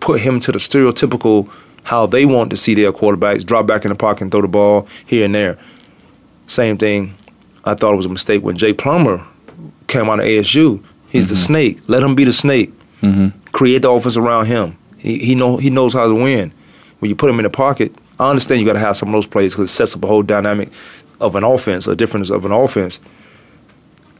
[0.00, 1.50] put him to the stereotypical
[1.84, 4.48] how they want to see their quarterbacks drop back in the pocket and throw the
[4.48, 5.58] ball here and there.
[6.46, 7.14] Same thing.
[7.64, 9.26] I thought it was a mistake when Jake Plummer
[9.88, 10.82] came out of ASU.
[11.10, 11.44] He's the mm-hmm.
[11.44, 11.80] snake.
[11.88, 12.72] Let him be the snake.
[13.02, 13.38] Mm-hmm.
[13.50, 14.76] Create the offense around him.
[14.98, 16.52] He he know he knows how to win.
[17.00, 19.12] When you put him in the pocket, I understand you got to have some of
[19.12, 20.70] those plays because it sets up a whole dynamic
[21.20, 23.00] of an offense, a difference of an offense.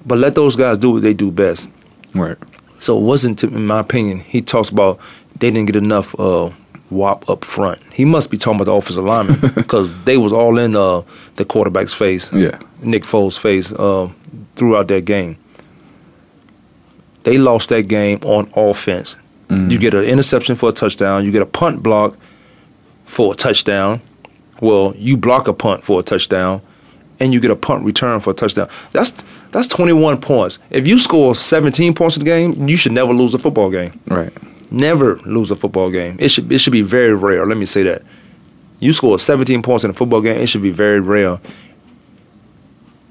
[0.06, 1.68] But let those guys do what they do best.
[2.14, 2.36] Right.
[2.78, 4.98] So it wasn't, to, in my opinion, he talks about
[5.38, 6.50] they didn't get enough uh,
[6.90, 7.80] wop up front.
[7.92, 11.02] He must be talking about the offensive linemen because they was all in uh,
[11.36, 12.58] the quarterback's face, Yeah.
[12.80, 14.08] Nick Foles' face uh,
[14.56, 15.36] throughout that game.
[17.22, 19.16] They lost that game on offense.
[19.50, 21.26] You get an interception for a touchdown.
[21.26, 22.16] You get a punt block
[23.04, 24.00] for a touchdown.
[24.62, 26.62] Well, you block a punt for a touchdown,
[27.20, 28.70] and you get a punt return for a touchdown.
[28.92, 29.10] That's
[29.52, 30.58] that's 21 points.
[30.70, 34.00] If you score 17 points in the game, you should never lose a football game.
[34.08, 34.32] Right.
[34.72, 36.16] Never lose a football game.
[36.18, 37.44] It should it should be very rare.
[37.44, 38.02] Let me say that.
[38.80, 41.38] You score 17 points in a football game, it should be very rare.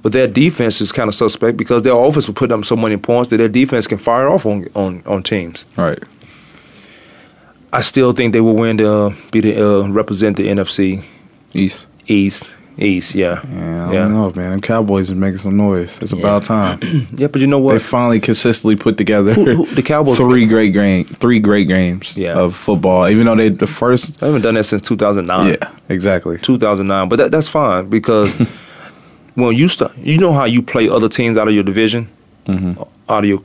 [0.01, 2.97] But their defense is kind of suspect because their offense will put up so many
[2.97, 5.65] points that their defense can fire off on on, on teams.
[5.77, 5.99] Right.
[7.71, 11.03] I still think they will win the uh, be the uh, represent the NFC
[11.53, 11.85] East.
[12.07, 12.49] East
[12.81, 13.15] East.
[13.15, 14.51] Yeah, Yeah, I yeah, don't know, man.
[14.51, 15.97] Them Cowboys are making some noise.
[16.01, 16.79] It's about time.
[17.15, 17.27] yeah.
[17.27, 17.73] But you know what?
[17.73, 22.17] they finally consistently put together Who- who- the Cowboys- three great game, three great games
[22.17, 22.33] Yeah.
[22.37, 23.07] of football.
[23.07, 25.47] Even though they the first, I haven't done that since 2009.
[25.53, 26.37] yeah, exactly.
[26.39, 27.09] 2009.
[27.09, 28.33] But that, that's fine because
[29.35, 32.07] when you start, you know how you play other teams out of your division,
[32.45, 32.81] mm-hmm.
[33.09, 33.41] out of your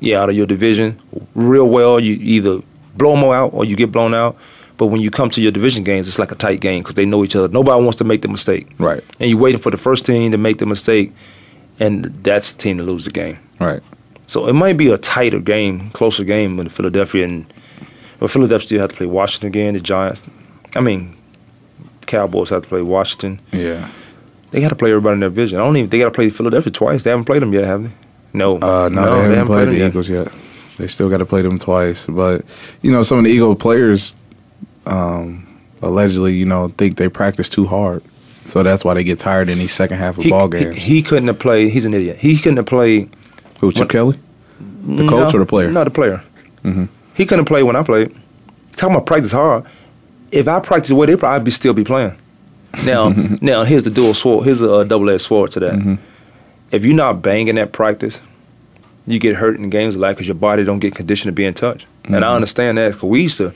[0.00, 0.98] yeah, out of your division
[1.34, 2.00] real well.
[2.00, 2.60] You either
[2.96, 4.36] blow them out or you get blown out.
[4.80, 7.04] But when you come to your division games, it's like a tight game because they
[7.04, 7.48] know each other.
[7.48, 9.04] Nobody wants to make the mistake, Right.
[9.20, 11.12] and you're waiting for the first team to make the mistake,
[11.78, 13.36] and that's the team to lose the game.
[13.60, 13.82] Right.
[14.26, 17.44] So it might be a tighter game, closer game with Philadelphia and
[18.20, 19.74] but Philadelphia still have to play Washington again.
[19.74, 20.22] The Giants,
[20.74, 21.14] I mean,
[22.06, 23.38] Cowboys have to play Washington.
[23.52, 23.88] Yeah.
[24.50, 25.58] They got to play everybody in their division.
[25.58, 25.90] I don't even.
[25.90, 27.02] They got to play Philadelphia twice.
[27.02, 27.90] They haven't played them yet, have they?
[28.32, 28.56] No.
[28.56, 29.88] Uh, no, they haven't played them the yet.
[29.88, 30.28] Eagles yet.
[30.78, 32.06] They still got to play them twice.
[32.06, 32.44] But
[32.82, 34.16] you know, some of the Eagle players
[34.90, 35.46] um,
[35.82, 38.02] allegedly, you know, think they practice too hard,
[38.46, 40.76] so that's why they get tired in these second half of He, ball games.
[40.76, 41.70] he couldn't have played.
[41.70, 42.18] He's an idiot.
[42.18, 43.08] He couldn't have played.
[43.60, 44.18] Who, Chip when- Kelly?
[44.82, 45.70] The coach No, or the player?
[45.70, 46.22] No, the player.
[46.64, 46.86] Mm-hmm.
[47.14, 48.14] He couldn't play when I played.
[48.76, 49.64] Talking about practice hard.
[50.32, 52.16] If I practice the way they I'd be still be playing.
[52.84, 53.08] Now,
[53.40, 54.44] now here's the dual sword.
[54.44, 55.74] Here's a uh, double-edged sword to that.
[55.74, 55.94] Mm-hmm.
[56.70, 58.20] If you're not banging at practice,
[59.06, 61.44] you get hurt in games a lot because your body don't get conditioned to be
[61.44, 61.84] in touch.
[62.04, 62.24] And Mm-hmm.
[62.24, 63.52] I understand that because we used to,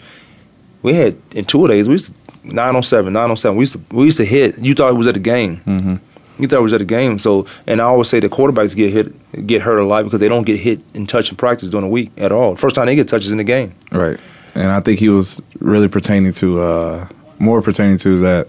[0.85, 3.57] we had in two days we used to nine on seven, nine on seven.
[3.57, 4.59] We used to we used to hit.
[4.59, 5.57] You thought it was at the game.
[5.67, 5.97] Mm-hmm.
[6.43, 7.19] You thought it was at the game.
[7.19, 10.29] So, and I always say the quarterbacks get hit, get hurt a lot because they
[10.29, 12.55] don't get hit in touch in practice during the week at all.
[12.55, 13.75] First time they get touches in the game.
[13.91, 14.19] Right.
[14.55, 17.09] And I think he was really pertaining to uh,
[17.39, 18.49] more pertaining to that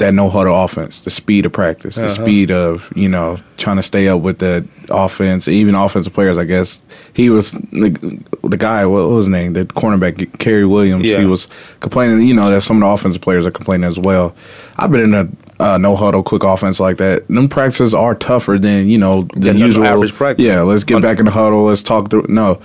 [0.00, 2.22] that no huddle offense, the speed of practice, the Uh-huh.
[2.22, 6.36] speed of you know trying to stay up with the offense, even offensive players.
[6.36, 6.80] I guess
[7.14, 8.84] he was the, the guy.
[8.86, 9.52] What was his name?
[9.52, 11.08] The cornerback, Cary Williams.
[11.08, 11.20] Yeah.
[11.20, 11.46] He was
[11.80, 12.22] complaining.
[12.26, 14.34] You know that some of the offensive players are complaining as well.
[14.76, 15.28] I've been in a
[15.62, 17.28] uh, no huddle quick offense like that.
[17.28, 20.44] Them practices are tougher than you know the usual average practice.
[20.46, 21.64] Yeah, let's get back in the huddle.
[21.64, 22.26] Let's talk through.
[22.28, 22.58] No,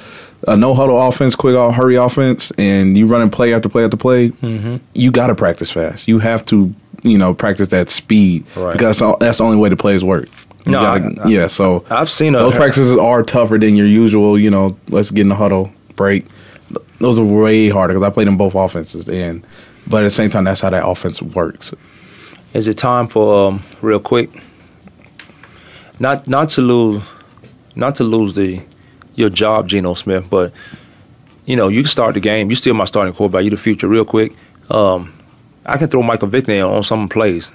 [0.48, 3.98] a no huddle offense, quick off, hurry offense, and you running play after play after
[3.98, 4.30] play.
[4.30, 4.78] Mm-hmm.
[4.94, 6.08] You got to practice fast.
[6.08, 6.74] You have to,
[7.06, 8.74] you know, practice that speed Right.
[8.74, 10.28] because that's, the only way the plays work.
[10.66, 11.47] You No, gotta- I- I- yeah.
[11.47, 14.38] So I've seen those practices are tougher than your usual.
[14.39, 16.26] You know, let's get in the huddle, break.
[16.99, 19.45] Those are way harder because I played in both offenses, and
[19.86, 21.72] but at the same time, that's how that offense works.
[22.56, 24.30] Is it time for um, real quick?
[25.99, 27.03] Not not to lose,
[27.76, 28.62] not to lose the
[29.16, 30.51] your job, Geno Smith, but
[31.45, 32.49] you know you can start the game.
[32.49, 33.43] You still my starting quarterback.
[33.43, 33.88] You the future.
[33.88, 34.34] Real quick,
[34.72, 35.14] um,
[35.66, 37.51] I can throw Michael Vick in on some plays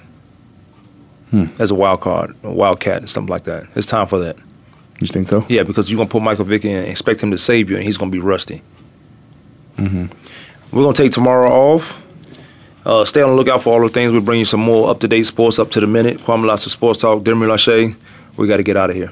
[1.59, 3.63] as a wild card, a wildcat, and something like that.
[3.75, 4.35] It's time for that.
[4.99, 5.45] You think so?
[5.49, 7.85] Yeah, because you're gonna put Michael Vick in, and expect him to save you, and
[7.85, 8.61] he's gonna be rusty.
[9.77, 10.07] Mm-hmm.
[10.71, 12.03] We're gonna take tomorrow off.
[12.85, 14.11] Uh, stay on the lookout for all the things.
[14.11, 16.19] We'll bring you some more up to date sports, up to the minute.
[16.19, 17.95] Kwamie Lassiter Sports Talk, Demi Lachey.
[18.37, 19.11] We got to get out of here.